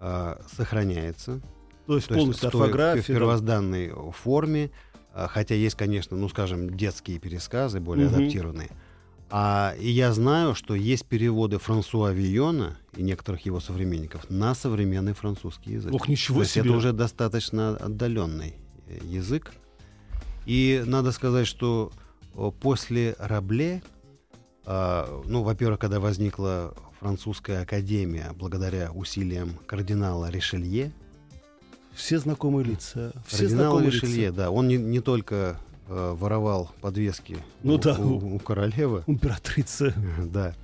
а, 0.00 0.40
сохраняется. 0.54 1.40
То 1.86 1.96
есть 1.96 2.08
То 2.08 2.14
есть 2.14 2.22
полностью 2.24 2.48
в 2.48 2.52
той- 2.52 2.60
в 2.60 2.64
орфография. 2.64 3.14
да. 3.14 3.20
первозданной 3.20 3.92
форме, 4.12 4.70
а, 5.14 5.28
хотя 5.28 5.54
есть, 5.54 5.76
конечно, 5.76 6.16
ну, 6.16 6.28
скажем, 6.28 6.76
детские 6.76 7.18
пересказы, 7.18 7.80
более 7.80 8.08
Мгм. 8.08 8.16
адаптированные. 8.16 8.70
А, 9.30 9.74
и 9.78 9.90
я 9.90 10.12
знаю, 10.12 10.54
что 10.54 10.74
есть 10.74 11.06
переводы 11.06 11.58
Франсуа 11.58 12.12
Вийона 12.12 12.76
и 12.96 13.02
некоторых 13.02 13.44
его 13.46 13.58
современников 13.60 14.28
на 14.30 14.54
современный 14.54 15.12
французский 15.14 15.72
язык. 15.72 15.92
Ох, 15.92 16.06
То 16.06 16.10
ничего 16.10 16.40
есть 16.40 16.52
себе. 16.52 16.64
это 16.66 16.76
уже 16.76 16.92
достаточно 16.92 17.76
отдаленный 17.76 18.54
э, 18.86 18.98
язык. 19.04 19.52
И 20.46 20.82
надо 20.86 21.10
сказать, 21.12 21.46
что 21.46 21.90
после 22.60 23.16
Рабле, 23.18 23.82
э, 24.66 25.22
ну, 25.26 25.42
во-первых, 25.42 25.80
когда 25.80 26.00
возникла 26.00 26.74
французская 27.00 27.62
академия, 27.62 28.32
благодаря 28.36 28.92
усилиям 28.92 29.58
кардинала 29.66 30.30
Ришелье, 30.30 30.92
Все 31.94 32.18
знакомые 32.18 32.64
лица. 32.64 33.12
Все 33.26 33.38
Кардинал 33.38 33.64
знакомые 33.72 33.90
Ришелье, 33.90 34.26
лица. 34.26 34.36
да, 34.36 34.50
он 34.50 34.68
не, 34.68 34.76
не 34.76 35.00
только 35.00 35.58
э, 35.88 36.14
воровал 36.18 36.70
подвески 36.80 37.36
Ну 37.62 37.74
у, 37.74 37.78
да. 37.78 37.96
у- 37.98 38.36
у 38.36 38.38
королевы, 38.38 39.02
Императрица. 39.06 39.94
да, 40.18 40.54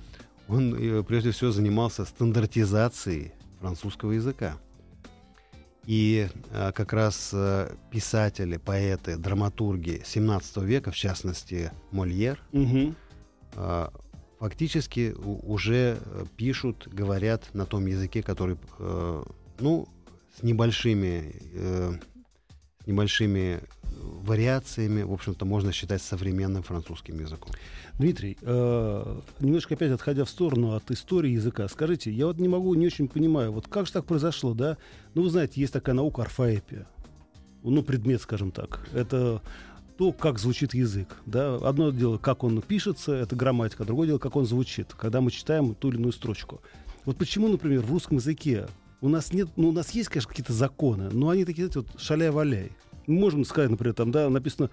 он 0.47 0.75
э, 0.75 1.03
прежде 1.03 1.31
всего 1.31 1.51
занимался 1.51 2.05
стандартизацией 2.05 3.31
французского 3.59 4.11
языка. 4.11 4.55
И 5.85 6.29
э, 6.51 6.71
как 6.73 6.93
раз 6.93 7.31
э, 7.33 7.73
писатели, 7.89 8.57
поэты, 8.57 9.17
драматурги 9.17 10.01
17 10.05 10.57
века, 10.57 10.91
в 10.91 10.95
частности 10.95 11.71
Мольер, 11.91 12.39
Мгм. 12.51 12.95
э, 13.55 13.87
фактически 14.39 15.15
у- 15.17 15.51
уже 15.53 15.97
э, 15.99 16.25
пишут, 16.37 16.87
говорят 16.87 17.49
на 17.53 17.65
том 17.65 17.87
языке, 17.87 18.21
который, 18.21 18.57
э, 18.79 19.23
ну, 19.59 19.87
с 20.39 20.43
небольшими, 20.43 21.35
э, 21.53 21.93
с 22.83 22.87
небольшими 22.87 23.61
вариациями, 24.01 25.03
в 25.03 25.13
общем-то, 25.13 25.45
можно 25.45 25.71
считать 25.71 26.01
современным 26.01 26.63
французским 26.63 27.19
языком. 27.19 27.51
Дмитрий, 27.97 28.37
э, 28.41 29.19
немножко 29.39 29.75
опять 29.75 29.91
отходя 29.91 30.25
в 30.25 30.29
сторону 30.29 30.73
от 30.75 30.89
истории 30.91 31.31
языка, 31.31 31.67
скажите, 31.67 32.11
я 32.11 32.27
вот 32.27 32.37
не 32.37 32.47
могу, 32.47 32.73
не 32.73 32.87
очень 32.87 33.07
понимаю, 33.07 33.51
вот 33.51 33.67
как 33.67 33.87
же 33.87 33.93
так 33.93 34.05
произошло, 34.05 34.53
да? 34.53 34.77
Ну, 35.13 35.23
вы 35.23 35.29
знаете, 35.29 35.61
есть 35.61 35.73
такая 35.73 35.95
наука 35.95 36.23
орфоэпия, 36.23 36.87
ну, 37.63 37.83
предмет, 37.83 38.21
скажем 38.21 38.51
так. 38.51 38.87
Это 38.93 39.41
то, 39.97 40.11
как 40.11 40.39
звучит 40.39 40.73
язык, 40.73 41.17
да? 41.25 41.55
Одно 41.55 41.91
дело, 41.91 42.17
как 42.17 42.43
он 42.43 42.61
пишется, 42.61 43.13
это 43.13 43.35
грамматика, 43.35 43.85
другое 43.85 44.07
дело, 44.07 44.17
как 44.17 44.35
он 44.35 44.45
звучит, 44.45 44.93
когда 44.93 45.21
мы 45.21 45.31
читаем 45.31 45.75
ту 45.75 45.89
или 45.89 45.97
иную 45.97 46.13
строчку. 46.13 46.61
Вот 47.05 47.17
почему, 47.17 47.47
например, 47.47 47.81
в 47.81 47.91
русском 47.91 48.17
языке 48.17 48.67
у 49.01 49.09
нас 49.09 49.33
нет, 49.33 49.49
ну, 49.55 49.69
у 49.69 49.71
нас 49.71 49.91
есть, 49.91 50.09
конечно, 50.09 50.29
какие-то 50.29 50.53
законы, 50.53 51.09
но 51.11 51.29
они 51.29 51.43
такие, 51.43 51.67
знаете, 51.67 51.79
вот 51.79 52.01
шаляй-валяй. 52.01 52.71
Мы 53.11 53.19
можем 53.19 53.45
сказать, 53.45 53.69
например, 53.69 53.93
там, 53.93 54.11
да, 54.11 54.29
написано 54.29 54.69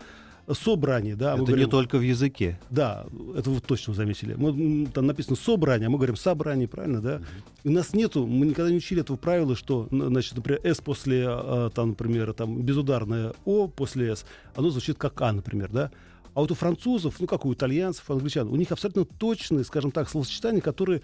собрание, 0.52 1.14
да, 1.14 1.32
а 1.32 1.34
Это 1.34 1.44
говорим- 1.44 1.66
не 1.66 1.70
только 1.70 1.98
в 1.98 2.02
языке. 2.02 2.58
да, 2.70 3.06
это 3.36 3.50
вы 3.50 3.60
точно 3.60 3.92
заметили. 3.92 4.34
Мы, 4.34 4.86
там 4.86 5.06
написано 5.06 5.36
собрание, 5.36 5.88
а 5.88 5.90
мы 5.90 5.98
говорим 5.98 6.16
собрание, 6.16 6.66
правильно, 6.66 7.02
да? 7.02 7.20
И 7.64 7.68
у 7.68 7.72
нас 7.72 7.92
нету, 7.92 8.26
мы 8.26 8.46
никогда 8.46 8.70
не 8.70 8.78
учили 8.78 9.02
этого 9.02 9.16
правила, 9.18 9.54
что, 9.54 9.88
значит, 9.90 10.36
например, 10.36 10.60
S 10.64 10.80
после, 10.80 11.26
а, 11.28 11.70
там, 11.70 11.90
например, 11.90 12.32
там, 12.32 12.62
безударное 12.62 13.34
O 13.44 13.68
после 13.68 14.12
S, 14.12 14.24
оно 14.54 14.70
звучит 14.70 14.96
как 14.96 15.20
А, 15.20 15.32
например, 15.32 15.68
да? 15.70 15.90
А 16.34 16.40
вот 16.40 16.50
у 16.50 16.54
французов, 16.54 17.16
ну, 17.18 17.26
как 17.26 17.44
у 17.44 17.52
итальянцев, 17.52 18.08
англичан, 18.10 18.48
у 18.48 18.56
них 18.56 18.70
абсолютно 18.70 19.04
точные, 19.04 19.64
скажем 19.64 19.90
так, 19.90 20.08
словосочетания, 20.08 20.60
которые, 20.60 21.02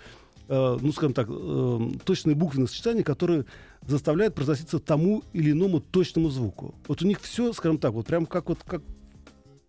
э, 0.48 0.78
ну, 0.80 0.92
скажем 0.92 1.14
так, 1.14 1.28
э, 1.30 1.90
точные 2.04 2.34
буквенные 2.34 2.68
сочетания, 2.68 3.02
которые 3.02 3.44
заставляют 3.86 4.34
произноситься 4.34 4.78
тому 4.78 5.22
или 5.32 5.52
иному 5.52 5.80
точному 5.80 6.30
звуку. 6.30 6.74
Вот 6.88 7.02
у 7.02 7.06
них 7.06 7.20
все, 7.20 7.52
скажем 7.52 7.78
так, 7.78 7.92
вот 7.92 8.06
прям 8.06 8.26
как 8.26 8.48
вот 8.48 8.58
как 8.66 8.82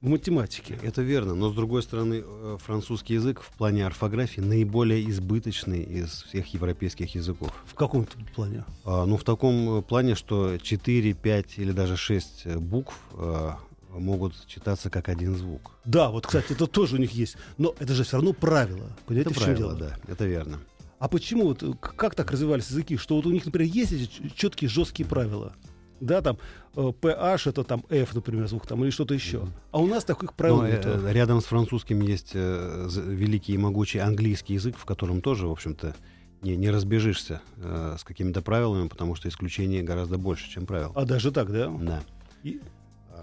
в 0.06 0.08
математике. 0.08 0.78
Это 0.84 1.02
верно, 1.02 1.34
но 1.34 1.50
с 1.50 1.56
другой 1.56 1.82
стороны, 1.82 2.24
э, 2.24 2.58
французский 2.64 3.16
язык 3.16 3.42
в 3.42 3.50
плане 3.58 3.86
орфографии 3.86 4.42
наиболее 4.42 5.10
избыточный 5.10 5.82
из 5.82 6.24
всех 6.24 6.54
европейских 6.54 7.16
языков. 7.16 7.52
В 7.66 7.74
каком-то 7.74 8.18
плане. 8.36 8.66
А, 8.84 9.06
ну, 9.06 9.18
в 9.18 9.24
таком 9.24 9.84
плане, 9.84 10.16
что 10.16 10.58
4, 10.58 11.14
5 11.14 11.58
или 11.58 11.72
даже 11.72 11.98
6 11.98 12.56
букв 12.58 13.00
э, 13.14 13.52
могут 14.00 14.34
читаться 14.48 14.90
как 14.90 15.10
один 15.10 15.36
звук. 15.36 15.72
Да, 15.86 16.10
вот, 16.10 16.28
кстати, 16.28 16.54
это 16.54 16.68
тоже 16.68 16.96
у 16.96 17.00
них 17.00 17.12
есть. 17.12 17.38
Но 17.58 17.74
это 17.80 17.94
же 17.94 18.04
все 18.04 18.18
равно 18.18 18.34
правило. 18.34 18.90
Понимаете, 19.06 19.30
это 19.32 19.40
в 19.40 19.44
чем 19.44 19.54
правило, 19.56 19.76
дело? 19.76 19.90
да, 20.06 20.12
это 20.12 20.26
верно. 20.26 20.60
А 21.00 21.08
почему 21.08 21.44
вот 21.48 21.62
э, 21.64 21.74
как 21.80 22.16
так 22.16 22.32
развивались 22.32 22.70
языки, 22.70 22.98
что 22.98 23.16
вот 23.16 23.26
у 23.26 23.32
них, 23.32 23.46
например, 23.46 23.72
есть 23.74 23.92
эти 23.92 24.10
четкие 24.36 24.70
жесткие 24.70 25.08
правила? 25.08 25.54
Да, 26.02 26.22
там 26.22 26.38
э, 26.76 26.80
PH 26.82 27.50
это 27.50 27.64
там 27.64 27.84
F, 27.90 28.14
например, 28.16 28.48
звук 28.48 28.66
там 28.68 28.84
или 28.84 28.92
что-то 28.92 29.14
еще. 29.14 29.48
А 29.72 29.80
у 29.82 29.88
нас 29.88 30.04
таких 30.04 30.34
правил 30.34 30.58
Но, 30.58 30.68
э, 30.68 30.72
нету. 30.72 30.90
э, 30.90 31.14
рядом 31.14 31.42
с 31.42 31.46
французским 31.46 32.02
есть 32.02 32.32
э, 32.34 32.88
великий 33.06 33.54
и 33.54 33.58
могучий 33.58 34.00
английский 34.00 34.54
язык, 34.56 34.78
в 34.78 34.86
котором 34.86 35.22
тоже, 35.22 35.48
в 35.48 35.52
общем-то, 35.52 35.96
не, 36.42 36.56
не 36.58 36.70
разбежишься 36.70 37.42
э, 37.58 37.96
с 38.00 38.04
какими-то 38.04 38.42
правилами, 38.42 38.88
потому 38.88 39.16
что 39.16 39.28
исключений 39.30 39.82
гораздо 39.82 40.18
больше, 40.18 40.50
чем 40.50 40.66
правил. 40.66 40.92
А 40.96 41.06
даже 41.06 41.32
так, 41.32 41.52
да? 41.52 41.70
Да. 41.82 42.02
И- 42.44 42.62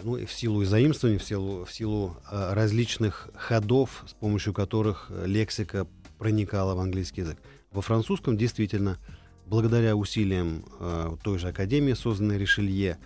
Ну 0.03 0.25
в 0.25 0.33
силу 0.33 0.65
заимствований, 0.65 1.19
в 1.19 1.25
силу, 1.25 1.65
в 1.65 1.73
силу 1.73 2.17
э, 2.31 2.53
различных 2.55 3.29
ходов, 3.35 4.05
с 4.07 4.13
помощью 4.15 4.53
которых 4.53 5.07
э, 5.11 5.27
лексика 5.27 5.87
проникала 6.19 6.75
в 6.75 6.81
английский 6.81 7.23
язык. 7.23 7.39
Во 7.73 7.83
французском 7.83 8.37
действительно, 8.37 8.99
благодаря 9.47 9.97
усилиям 9.97 10.65
э, 10.81 11.17
той 11.23 11.39
же 11.39 11.49
академии, 11.49 11.95
созданной 11.95 12.39
Ришелье, 12.39 12.99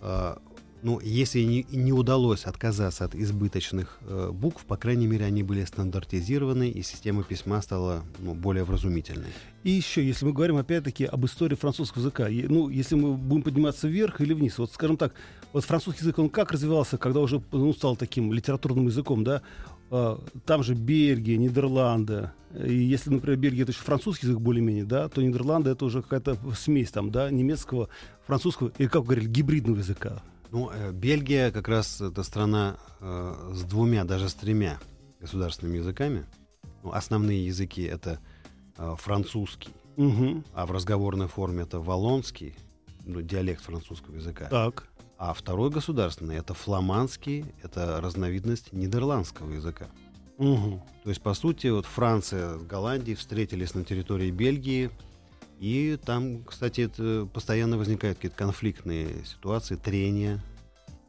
э, 0.00 0.36
ну, 0.82 1.00
если 1.00 1.40
не, 1.40 1.66
не 1.70 1.92
удалось 1.92 2.44
отказаться 2.44 3.04
от 3.04 3.14
избыточных 3.14 3.98
э, 4.02 4.30
букв, 4.32 4.64
по 4.66 4.76
крайней 4.76 5.06
мере, 5.06 5.24
они 5.24 5.42
были 5.42 5.64
стандартизированы, 5.64 6.70
и 6.70 6.82
система 6.82 7.24
письма 7.24 7.60
стала 7.60 8.04
ну, 8.20 8.34
более 8.34 8.62
вразумительной. 8.64 9.32
И 9.64 9.70
еще, 9.70 10.06
если 10.06 10.26
мы 10.26 10.32
говорим 10.32 10.56
опять-таки 10.56 11.04
об 11.04 11.26
истории 11.26 11.56
французского 11.56 12.02
языка, 12.02 12.28
ну, 12.30 12.68
если 12.68 12.94
мы 12.94 13.14
будем 13.14 13.42
подниматься 13.42 13.88
вверх 13.88 14.20
или 14.20 14.32
вниз, 14.32 14.58
вот, 14.58 14.72
скажем 14.72 14.96
так, 14.96 15.12
вот 15.56 15.64
французский 15.64 16.02
язык, 16.02 16.18
он 16.18 16.28
как 16.28 16.52
развивался, 16.52 16.98
когда 16.98 17.20
уже 17.20 17.42
ну, 17.50 17.72
стал 17.72 17.96
таким 17.96 18.30
литературным 18.30 18.86
языком, 18.88 19.24
да? 19.24 19.40
А, 19.90 20.20
Там 20.44 20.62
же 20.62 20.74
Бельгия, 20.74 21.38
Нидерланды. 21.38 22.30
И 22.54 22.74
если, 22.74 23.08
например, 23.08 23.38
Бельгия 23.38 23.62
это 23.62 23.72
еще 23.72 23.80
французский 23.80 24.26
язык 24.26 24.38
более-менее, 24.38 24.84
да, 24.84 25.08
то 25.08 25.22
Нидерланды 25.22 25.70
это 25.70 25.86
уже 25.86 26.02
какая-то 26.02 26.36
смесь 26.54 26.90
там, 26.90 27.10
да, 27.10 27.30
немецкого, 27.30 27.88
французского, 28.26 28.70
или, 28.76 28.86
как 28.88 29.04
говорили, 29.04 29.28
гибридного 29.28 29.78
языка. 29.78 30.22
Ну, 30.52 30.70
э, 30.70 30.92
Бельгия 30.92 31.50
как 31.50 31.68
раз 31.68 32.02
это 32.02 32.22
страна 32.22 32.76
э, 33.00 33.52
с 33.54 33.62
двумя, 33.62 34.04
даже 34.04 34.28
с 34.28 34.34
тремя 34.34 34.78
государственными 35.20 35.78
языками. 35.78 36.26
Ну, 36.82 36.92
основные 36.92 37.46
языки 37.46 37.82
это 37.82 38.18
э, 38.76 38.94
французский, 38.98 39.70
Мгм. 39.96 40.44
а 40.52 40.66
в 40.66 40.70
разговорной 40.70 41.28
форме 41.28 41.62
это 41.62 41.80
валлонский, 41.80 42.54
ну, 43.06 43.22
диалект 43.22 43.62
французского 43.62 44.16
языка. 44.16 44.48
Так. 44.50 44.86
А 45.18 45.32
второй 45.32 45.70
государственный 45.70 46.36
это 46.36 46.52
фламандский, 46.54 47.46
это 47.62 48.00
разновидность 48.02 48.72
нидерландского 48.72 49.50
языка. 49.50 49.86
Мгм. 50.38 50.82
То 51.04 51.08
есть, 51.08 51.22
по 51.22 51.32
сути, 51.32 51.68
вот 51.68 51.86
Франция 51.86 52.58
с 52.58 52.62
Голландией 52.62 53.16
встретились 53.16 53.74
на 53.74 53.84
территории 53.84 54.30
Бельгии, 54.30 54.90
и 55.58 55.98
там, 56.04 56.44
кстати, 56.44 56.82
это 56.82 57.26
постоянно 57.32 57.78
возникают 57.78 58.18
какие-то 58.18 58.36
конфликтные 58.36 59.24
ситуации, 59.24 59.76
трения 59.76 60.42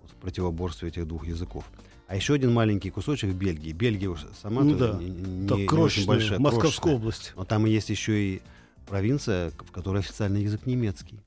вот 0.02 0.12
в 0.12 0.16
противоборстве 0.16 0.88
этих 0.88 1.06
двух 1.06 1.28
языков. 1.28 1.66
А 2.08 2.16
еще 2.16 2.36
один 2.36 2.54
маленький 2.54 2.90
кусочек 2.90 3.32
в 3.32 3.36
Бельгии. 3.36 3.74
Бельгия 3.74 4.08
уж 4.08 4.26
сама 4.42 4.64
Ну 4.64 4.78
да. 4.78 4.94
не, 4.94 5.10
не- 5.10 5.48
Так, 5.50 5.58
не 5.60 5.68
очень 5.80 6.06
большая, 6.06 6.40
Московская 6.40 6.62
крошечная. 6.70 6.96
область. 6.96 7.34
Но 7.36 7.44
там 7.44 7.66
есть 7.66 7.90
еще 7.90 8.18
и 8.18 8.42
провинция, 8.88 9.52
в 9.52 9.72
которой 9.74 9.98
официальный 10.00 10.44
язык 10.44 10.66
немецкий. 10.66 11.20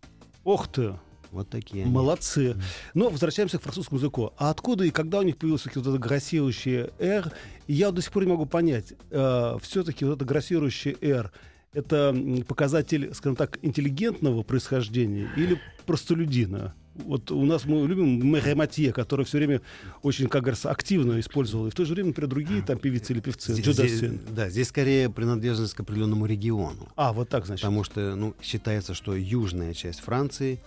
Ох 0.44 0.66
ты, 0.68 0.94
Вот 1.30 1.48
такие 1.48 1.84
они. 1.84 1.92
молодцы. 1.92 2.56
Но 2.94 3.08
возвращаемся 3.08 3.58
к 3.58 3.62
французскому 3.62 3.98
языку. 3.98 4.32
А 4.36 4.50
откуда 4.50 4.84
и 4.84 4.90
когда 4.90 5.20
у 5.20 5.22
них 5.22 5.36
появилось 5.36 5.64
вот 5.66 5.76
это 5.76 5.98
грассирующее 5.98 6.90
«р»? 6.98 7.32
И 7.66 7.72
я 7.74 7.90
до 7.92 8.02
сих 8.02 8.12
пор 8.12 8.24
не 8.24 8.30
могу 8.32 8.46
понять, 8.46 8.94
все-таки 9.10 10.04
вот 10.04 10.16
это 10.16 10.24
грассирующее 10.24 10.96
«р» 11.00 11.32
это 11.72 12.12
показатель, 12.48 13.14
скажем 13.14 13.36
так, 13.36 13.58
интеллигентного 13.62 14.42
происхождения 14.42 15.30
или 15.36 15.60
простолюдина? 15.86 16.74
Вот 17.04 17.30
у 17.30 17.44
нас 17.46 17.64
мы 17.64 17.86
любим 17.86 18.26
Мэри 18.26 18.54
Матье, 18.54 18.92
который 18.92 19.24
все 19.24 19.38
время 19.38 19.62
очень, 20.02 20.26
как 20.26 20.42
говорится, 20.42 20.70
активно 20.70 21.18
использовал. 21.20 21.68
И 21.68 21.70
в 21.70 21.74
то 21.74 21.84
же 21.84 21.94
время, 21.94 22.08
например, 22.08 22.28
другие 22.28 22.62
там 22.62 22.76
певицы 22.76 23.12
или 23.12 23.20
певцы. 23.20 23.54
Здесь- 23.54 23.74
здесь- 23.74 24.10
да, 24.34 24.50
здесь 24.50 24.68
скорее 24.68 25.08
принадлежность 25.08 25.74
к 25.74 25.80
определенному 25.80 26.26
региону. 26.26 26.88
А, 26.96 27.12
вот 27.12 27.28
так, 27.28 27.46
значит. 27.46 27.62
Потому 27.62 27.84
что 27.84 28.16
ну, 28.16 28.34
считается, 28.42 28.92
что 28.94 29.14
южная 29.14 29.72
часть 29.72 30.00
Франции, 30.00 30.60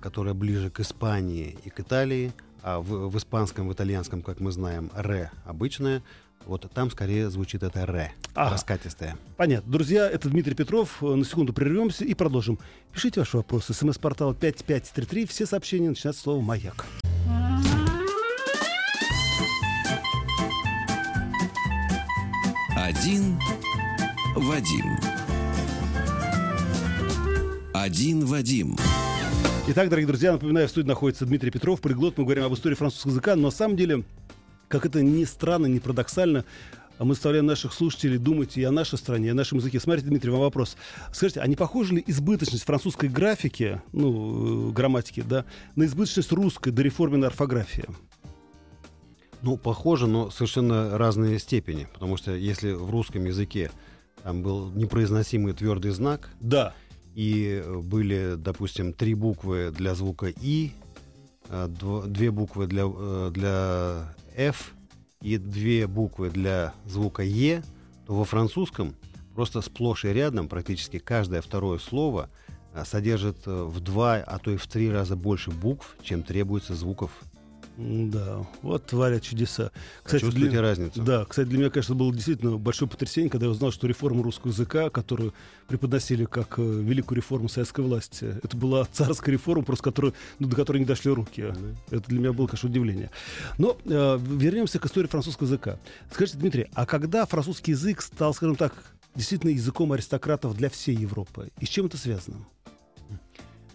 которая 0.00 0.34
ближе 0.34 0.70
к 0.70 0.80
Испании 0.80 1.56
и 1.64 1.68
к 1.70 1.80
Италии, 1.80 2.32
а 2.62 2.80
в, 2.80 3.08
в 3.10 3.16
испанском, 3.18 3.68
в 3.68 3.72
итальянском, 3.72 4.22
как 4.22 4.40
мы 4.40 4.50
знаем, 4.52 4.90
ре 4.94 5.30
обычное, 5.44 6.02
вот 6.46 6.68
там 6.72 6.90
скорее 6.90 7.28
звучит 7.30 7.62
это 7.62 7.84
ре, 7.86 8.12
Ага. 8.34 8.54
раскатистое. 8.54 9.16
Понятно. 9.36 9.70
Друзья, 9.70 10.08
это 10.10 10.28
Дмитрий 10.28 10.54
Петров. 10.54 11.02
На 11.02 11.24
секунду 11.24 11.52
прервемся 11.52 12.04
и 12.04 12.14
продолжим. 12.14 12.58
Пишите 12.92 13.20
ваши 13.20 13.36
вопросы. 13.36 13.74
СМС-портал 13.74 14.34
5533. 14.34 15.26
Все 15.26 15.46
сообщения 15.46 15.90
начинают 15.90 16.16
с 16.16 16.20
слова 16.20 16.40
«Маяк». 16.40 16.84
Один 22.76 23.38
Вадим. 24.34 24.96
Один 27.74 28.26
Вадим. 28.26 28.76
Итак, 29.68 29.88
дорогие 29.88 30.08
друзья, 30.08 30.32
напоминаю, 30.32 30.66
в 30.66 30.70
студии 30.72 30.88
находится 30.88 31.24
Дмитрий 31.24 31.52
Петров. 31.52 31.80
Полиглот. 31.80 32.18
Мы 32.18 32.24
говорим 32.24 32.42
об 32.42 32.52
истории 32.52 32.74
французского 32.74 33.12
языка. 33.12 33.36
Но 33.36 33.42
на 33.42 33.50
самом 33.52 33.76
деле, 33.76 34.02
Как 34.66 34.84
это 34.84 35.02
ни 35.02 35.22
странно, 35.24 35.66
ни 35.66 35.78
парадоксально, 35.78 36.44
а 36.98 37.04
мы 37.04 37.14
заставляем 37.14 37.46
наших 37.46 37.72
слушателей 37.72 38.18
думать 38.18 38.56
и 38.56 38.64
о 38.64 38.72
нашей 38.72 38.98
стране, 38.98 39.28
и 39.28 39.30
о 39.30 39.34
нашем 39.34 39.58
языке. 39.58 39.78
Смотрите, 39.78 40.08
Дмитрий, 40.08 40.30
вам 40.30 40.40
вопрос. 40.40 40.76
Скажите, 41.12 41.40
а 41.40 41.46
не 41.46 41.54
похожа 41.54 41.94
ли 41.94 42.02
избыточность 42.06 42.64
французской 42.64 43.08
графики, 43.08 43.80
ну, 43.92 44.70
э, 44.70 44.72
грамматики, 44.72 45.20
да, 45.20 45.44
на 45.76 45.84
избыточность 45.84 46.32
русской 46.32 46.72
дореформенной 46.72 47.28
орфографии? 47.28 47.84
Ну, 49.42 49.56
похоже, 49.56 50.08
но 50.08 50.30
совершенно 50.30 50.98
разные 50.98 51.38
степени. 51.38 51.86
Потому 51.92 52.16
что 52.16 52.32
если 52.32 52.72
в 52.72 52.90
русском 52.90 53.24
языке 53.24 53.70
там 54.22 54.42
был 54.42 54.70
непроизносимый 54.70 55.52
твердый 55.52 55.92
знак, 55.92 56.30
да. 56.40 56.74
И 57.14 57.62
были, 57.84 58.34
допустим, 58.36 58.92
три 58.92 59.14
буквы 59.14 59.70
для 59.70 59.94
звука 59.94 60.26
«и», 60.28 60.72
а, 61.48 61.68
две 61.68 62.30
буквы 62.30 62.66
для, 62.66 62.84
э, 62.86 63.30
для 63.32 64.14
«f», 64.36 64.72
и 65.20 65.36
две 65.38 65.86
буквы 65.86 66.30
для 66.30 66.74
звука 66.86 67.22
«е», 67.22 67.62
то 68.06 68.14
во 68.14 68.24
французском 68.24 68.94
просто 69.34 69.60
сплошь 69.60 70.04
и 70.04 70.08
рядом 70.08 70.48
практически 70.48 70.98
каждое 70.98 71.40
второе 71.40 71.78
слово 71.78 72.28
содержит 72.84 73.46
э, 73.46 73.64
в 73.64 73.80
два, 73.80 74.16
а 74.16 74.38
то 74.38 74.50
и 74.50 74.56
в 74.56 74.66
три 74.66 74.90
раза 74.90 75.14
больше 75.14 75.50
букв, 75.50 75.96
чем 76.02 76.22
требуется 76.22 76.74
звуков 76.74 77.10
да, 77.76 78.46
вот 78.60 78.86
творят 78.86 79.22
чудеса. 79.22 79.70
Кстати, 80.02 80.22
Чувствуете 80.22 80.50
для... 80.50 80.60
разницу? 80.60 81.02
Да, 81.02 81.24
кстати, 81.24 81.48
для 81.48 81.58
меня, 81.58 81.70
конечно, 81.70 81.94
было 81.94 82.12
действительно 82.12 82.58
большое 82.58 82.90
потрясение, 82.90 83.30
когда 83.30 83.46
я 83.46 83.52
узнал, 83.52 83.72
что 83.72 83.86
реформа 83.86 84.22
русского 84.22 84.50
языка, 84.50 84.90
которую 84.90 85.32
преподносили 85.68 86.26
как 86.26 86.58
э, 86.58 86.62
великую 86.62 87.16
реформу 87.16 87.48
советской 87.48 87.82
власти, 87.82 88.36
это 88.42 88.56
была 88.56 88.84
царская 88.84 89.32
реформа, 89.32 89.64
просто 89.64 89.84
которую, 89.84 90.14
ну, 90.38 90.48
до 90.48 90.56
которой 90.56 90.78
не 90.78 90.84
дошли 90.84 91.10
руки. 91.10 91.42
Mm-hmm. 91.42 91.76
Это 91.90 92.08
для 92.08 92.18
меня 92.18 92.32
было, 92.32 92.46
конечно, 92.46 92.68
удивление. 92.68 93.10
Но 93.56 93.78
э, 93.84 94.18
вернемся 94.20 94.78
к 94.78 94.86
истории 94.86 95.06
французского 95.06 95.46
языка. 95.46 95.78
Скажите, 96.12 96.38
Дмитрий, 96.38 96.66
а 96.74 96.84
когда 96.84 97.24
французский 97.24 97.72
язык 97.72 98.02
стал, 98.02 98.34
скажем 98.34 98.56
так, 98.56 98.74
действительно 99.14 99.50
языком 99.50 99.92
аристократов 99.92 100.54
для 100.56 100.68
всей 100.68 100.94
Европы, 100.94 101.50
и 101.58 101.64
с 101.64 101.68
чем 101.68 101.86
это 101.86 101.96
связано? 101.96 102.46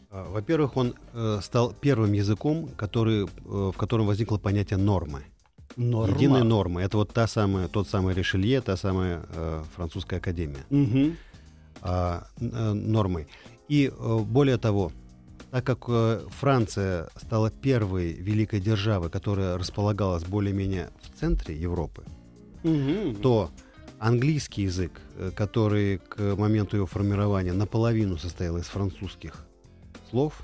А, 0.09 0.29
во-первых, 0.31 0.77
он 0.77 0.95
э, 1.13 1.39
стал 1.41 1.73
первым 1.73 2.13
языком, 2.13 2.69
который, 2.77 3.25
э, 3.25 3.27
в 3.45 3.73
котором 3.77 4.07
возникло 4.07 4.37
понятие 4.37 4.77
нормы. 4.77 5.23
Норма. 5.75 6.15
Единая 6.15 6.43
норма. 6.43 6.81
Это 6.81 6.97
вот 6.97 7.13
та 7.13 7.27
самая, 7.27 7.67
тот 7.67 7.87
самый 7.87 8.15
Ришелье, 8.15 8.61
та 8.61 8.77
самая 8.77 9.21
э, 9.29 9.63
французская 9.75 10.17
академия. 10.17 10.65
Угу. 10.69 11.15
А, 11.81 12.27
э, 12.39 12.73
нормой. 12.73 13.27
И 13.67 13.91
э, 13.95 14.19
более 14.19 14.57
того, 14.57 14.91
так 15.51 15.65
как 15.65 15.85
э, 15.87 16.25
Франция 16.39 17.09
стала 17.15 17.51
первой 17.51 18.13
великой 18.13 18.59
державой, 18.59 19.09
которая 19.09 19.57
располагалась 19.57 20.23
более-менее 20.23 20.89
в 21.01 21.19
центре 21.19 21.55
Европы, 21.55 22.03
угу. 22.63 23.13
то 23.21 23.51
английский 23.99 24.63
язык, 24.63 25.01
э, 25.17 25.31
который 25.35 25.99
к 25.99 26.35
моменту 26.35 26.77
его 26.77 26.85
формирования 26.85 27.53
наполовину 27.53 28.17
состоял 28.17 28.57
из 28.57 28.65
французских 28.65 29.46
слов, 30.09 30.41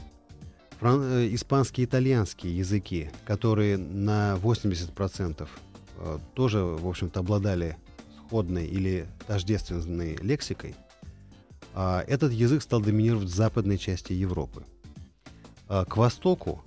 фран... 0.79 1.01
Э, 1.01 1.33
испанский 1.33 1.83
и 1.83 1.85
итальянский 1.85 2.51
языки, 2.51 3.09
которые 3.25 3.77
на 3.77 4.37
80% 4.41 5.47
э, 5.97 6.19
тоже, 6.33 6.63
в 6.63 6.87
общем-то, 6.87 7.19
обладали 7.19 7.77
сходной 8.17 8.65
или 8.65 9.07
тождественной 9.27 10.15
лексикой, 10.17 10.75
а 11.73 12.03
этот 12.07 12.31
язык 12.31 12.61
стал 12.61 12.81
доминировать 12.81 13.27
в 13.27 13.35
западной 13.35 13.77
части 13.77 14.13
Европы. 14.13 14.63
А 15.67 15.85
к 15.85 15.97
востоку 15.97 16.63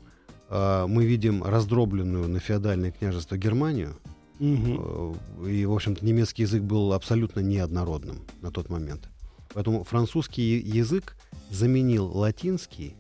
а, 0.49 0.87
мы 0.87 1.05
видим 1.05 1.43
раздробленную 1.45 2.29
на 2.29 2.41
феодальное 2.41 2.91
княжество 2.91 3.37
Германию, 3.37 3.97
угу. 4.41 5.17
и, 5.47 5.65
в 5.65 5.73
общем-то, 5.73 6.05
немецкий 6.05 6.43
язык 6.43 6.63
был 6.63 6.93
абсолютно 6.93 7.41
неоднородным 7.41 8.19
на 8.43 8.51
тот 8.51 8.69
момент. 8.69 9.09
Поэтому 9.57 9.85
французский 9.85 10.59
язык 10.59 11.17
заменил 11.51 12.15
латинский 12.15 12.95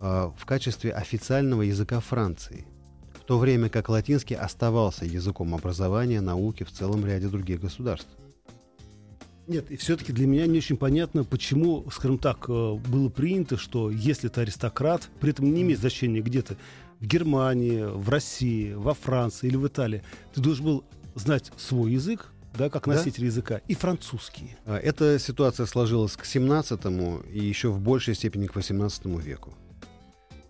э, 0.00 0.30
в 0.36 0.44
качестве 0.44 0.90
официального 0.90 1.62
языка 1.62 2.00
Франции, 2.00 2.66
в 3.14 3.20
то 3.20 3.38
время 3.38 3.68
как 3.68 3.88
латинский 3.88 4.34
оставался 4.34 5.04
языком 5.04 5.54
образования, 5.54 6.20
науки 6.20 6.64
в 6.64 6.72
целом 6.72 7.06
ряде 7.06 7.28
других 7.28 7.60
государств. 7.60 8.08
Нет, 9.46 9.70
и 9.70 9.76
все-таки 9.76 10.12
для 10.12 10.26
меня 10.26 10.48
не 10.48 10.58
очень 10.58 10.76
понятно, 10.76 11.22
почему, 11.22 11.88
скажем 11.92 12.18
так, 12.18 12.46
э, 12.48 12.74
было 12.88 13.08
принято, 13.08 13.56
что 13.56 13.88
если 13.88 14.26
ты 14.26 14.40
аристократ, 14.40 15.08
при 15.20 15.30
этом 15.30 15.54
не 15.54 15.62
имеет 15.62 15.78
значения 15.78 16.22
где 16.22 16.42
то 16.42 16.56
в 16.98 17.06
Германии, 17.06 17.84
в 17.84 18.08
России, 18.08 18.72
во 18.72 18.94
Франции 18.94 19.46
или 19.46 19.54
в 19.54 19.64
Италии, 19.68 20.02
ты 20.34 20.40
должен 20.40 20.64
был 20.64 20.84
знать 21.14 21.52
свой 21.56 21.92
язык, 21.92 22.32
да, 22.56 22.70
как 22.70 22.86
носитель 22.86 23.22
да? 23.22 23.26
языка, 23.26 23.60
и 23.68 23.74
французский. 23.74 24.56
А, 24.64 24.78
эта 24.78 25.18
ситуация 25.18 25.66
сложилась 25.66 26.16
к 26.16 26.24
17 26.24 26.80
и 27.32 27.44
еще 27.44 27.70
в 27.70 27.80
большей 27.80 28.14
степени 28.14 28.46
к 28.46 28.54
18 28.54 29.06
веку, 29.20 29.54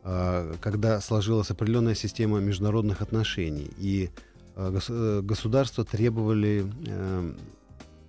а, 0.02 0.54
когда 0.60 1.00
сложилась 1.00 1.50
определенная 1.50 1.94
система 1.94 2.40
международных 2.40 3.00
отношений, 3.00 3.70
и 3.78 4.10
а, 4.56 4.72
э, 4.88 5.20
государства 5.22 5.84
требовали 5.84 6.70
э, 6.86 7.34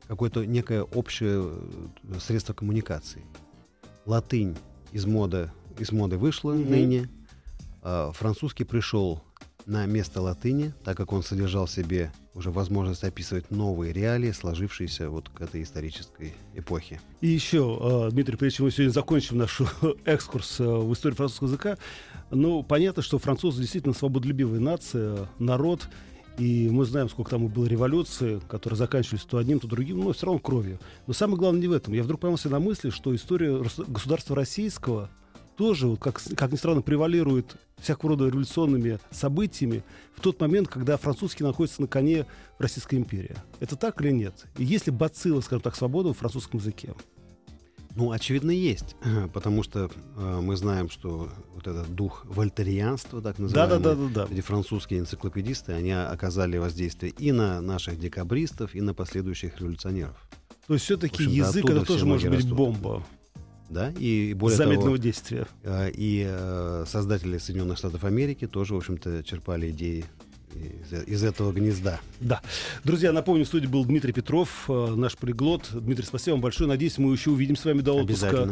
какое-то 0.07 0.45
некое 0.45 0.83
общее 0.83 1.49
э, 1.49 2.19
средство 2.19 2.53
коммуникации. 2.53 3.23
Латынь 4.05 4.55
из 4.91 5.05
моды, 5.05 5.51
из 5.79 5.91
моды 5.91 6.17
вышла 6.17 6.53
mm-hmm. 6.53 6.69
ныне, 6.69 7.09
французский 8.13 8.63
пришел 8.63 9.21
на 9.65 9.85
место 9.85 10.21
латыни, 10.21 10.73
так 10.83 10.97
как 10.97 11.11
он 11.11 11.21
содержал 11.21 11.65
в 11.65 11.71
себе 11.71 12.11
уже 12.35 12.51
возможность 12.51 13.03
описывать 13.03 13.49
новые 13.49 13.93
реалии, 13.93 14.31
сложившиеся 14.31 15.09
вот 15.09 15.29
к 15.29 15.41
этой 15.41 15.63
исторической 15.63 16.33
эпохе. 16.53 16.99
И 17.21 17.27
еще, 17.27 17.77
а, 17.81 18.09
Дмитрий, 18.11 18.35
прежде 18.35 18.57
чем 18.57 18.65
мы 18.65 18.71
сегодня 18.71 18.91
закончим 18.91 19.37
наш 19.37 19.61
экскурс 20.05 20.57
а, 20.59 20.81
в 20.81 20.93
историю 20.93 21.15
французского 21.15 21.47
языка, 21.47 21.77
ну, 22.31 22.61
понятно, 22.61 23.01
что 23.01 23.17
французы 23.19 23.61
действительно 23.61 23.93
свободолюбивая 23.93 24.59
нация, 24.59 25.29
народ, 25.39 25.87
и 26.37 26.69
мы 26.69 26.83
знаем, 26.83 27.09
сколько 27.09 27.31
там 27.31 27.47
было 27.47 27.65
революций, 27.65 28.41
которые 28.49 28.77
заканчивались 28.77 29.23
то 29.23 29.37
одним, 29.37 29.61
то 29.61 29.67
другим, 29.67 30.01
но 30.01 30.11
все 30.11 30.25
равно 30.25 30.39
кровью. 30.39 30.79
Но 31.07 31.13
самое 31.13 31.37
главное 31.37 31.61
не 31.61 31.69
в 31.69 31.71
этом. 31.71 31.93
Я 31.93 32.03
вдруг 32.03 32.19
поймался 32.19 32.49
на 32.49 32.59
мысли, 32.59 32.89
что 32.89 33.15
история 33.15 33.63
государства 33.87 34.35
российского— 34.35 35.09
тоже, 35.55 35.87
вот, 35.87 35.99
как, 35.99 36.21
как 36.35 36.51
ни 36.51 36.57
странно, 36.57 36.81
превалирует 36.81 37.55
всякого 37.77 38.11
рода 38.11 38.27
революционными 38.27 38.99
событиями 39.11 39.83
в 40.15 40.21
тот 40.21 40.39
момент, 40.39 40.67
когда 40.67 40.97
французский 40.97 41.43
находится 41.43 41.81
на 41.81 41.87
коне 41.87 42.25
Российской 42.57 42.95
империи. 42.95 43.35
Это 43.59 43.75
так 43.75 44.01
или 44.01 44.11
нет? 44.11 44.45
И 44.57 44.63
есть 44.63 44.87
ли 44.87 44.91
бацилла, 44.91 45.41
скажем 45.41 45.61
так, 45.61 45.75
свободы 45.75 46.09
в 46.09 46.13
французском 46.13 46.59
языке? 46.59 46.93
Ну, 47.95 48.11
очевидно, 48.11 48.51
есть, 48.51 48.95
потому 49.33 49.63
что 49.63 49.89
э, 50.17 50.39
мы 50.41 50.57
знаем, 50.57 50.89
что 50.89 51.29
вот 51.53 51.65
этот 51.65 51.95
дух 51.95 52.25
вольтерианства, 52.25 53.21
так 53.21 53.39
называемый, 53.39 53.79
да, 53.79 53.95
да, 53.95 53.95
да, 53.95 54.09
да, 54.09 54.25
да. 54.25 54.33
эти 54.33 54.41
французские 54.41 54.99
энциклопедисты, 54.99 55.71
они 55.71 55.91
оказали 55.91 56.57
воздействие 56.57 57.13
и 57.17 57.31
на 57.31 57.61
наших 57.61 57.97
декабристов, 57.97 58.75
и 58.75 58.81
на 58.81 58.93
последующих 58.93 59.59
революционеров. 59.59 60.17
То 60.67 60.73
есть 60.73 60.85
все-таки 60.85 61.23
язык 61.23 61.69
это 61.69 61.85
тоже 61.85 62.05
может 62.05 62.29
быть 62.29 62.49
бомба 62.49 63.05
да, 63.69 63.91
и 63.97 64.33
более 64.33 64.57
Замедленного 64.57 64.97
того, 64.97 64.97
действия. 64.97 65.47
Э, 65.63 65.89
и 65.91 66.25
э, 66.27 66.85
создатели 66.87 67.37
Соединенных 67.37 67.77
Штатов 67.77 68.03
Америки 68.03 68.47
тоже, 68.47 68.73
в 68.73 68.77
общем-то, 68.77 69.23
черпали 69.23 69.71
идеи 69.71 70.05
из, 70.53 71.07
из 71.07 71.23
этого 71.23 71.51
гнезда. 71.51 71.99
Да. 72.19 72.41
Друзья, 72.83 73.11
напомню, 73.11 73.45
в 73.45 73.47
студии 73.47 73.67
был 73.67 73.85
Дмитрий 73.85 74.13
Петров, 74.13 74.65
э, 74.69 74.93
наш 74.95 75.17
полиглот. 75.17 75.69
Дмитрий, 75.73 76.05
спасибо 76.05 76.35
вам 76.35 76.41
большое. 76.41 76.67
Надеюсь, 76.67 76.97
мы 76.97 77.11
еще 77.11 77.31
увидим 77.31 77.55
с 77.55 77.65
вами 77.65 77.81
до 77.81 77.93
отпуска. 77.93 78.49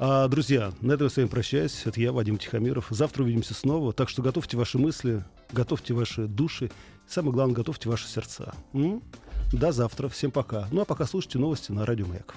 А, 0.00 0.28
друзья, 0.28 0.72
на 0.80 0.92
этом 0.92 1.06
я 1.06 1.10
с 1.10 1.16
вами 1.16 1.26
прощаюсь. 1.26 1.82
Это 1.84 2.00
я, 2.00 2.12
Вадим 2.12 2.38
Тихомиров. 2.38 2.86
Завтра 2.90 3.24
увидимся 3.24 3.54
снова. 3.54 3.92
Так 3.92 4.08
что 4.08 4.22
готовьте 4.22 4.56
ваши 4.56 4.78
мысли, 4.78 5.24
готовьте 5.52 5.92
ваши 5.92 6.26
души. 6.26 6.70
Самое 7.08 7.32
главное, 7.32 7.56
готовьте 7.56 7.88
ваши 7.88 8.06
сердца. 8.06 8.54
М? 8.74 9.02
До 9.52 9.72
завтра. 9.72 10.08
Всем 10.08 10.30
пока. 10.30 10.68
Ну 10.70 10.82
а 10.82 10.84
пока 10.84 11.04
слушайте 11.04 11.38
новости 11.38 11.72
на 11.72 11.84
Радио 11.84 12.06
Маяк. 12.06 12.36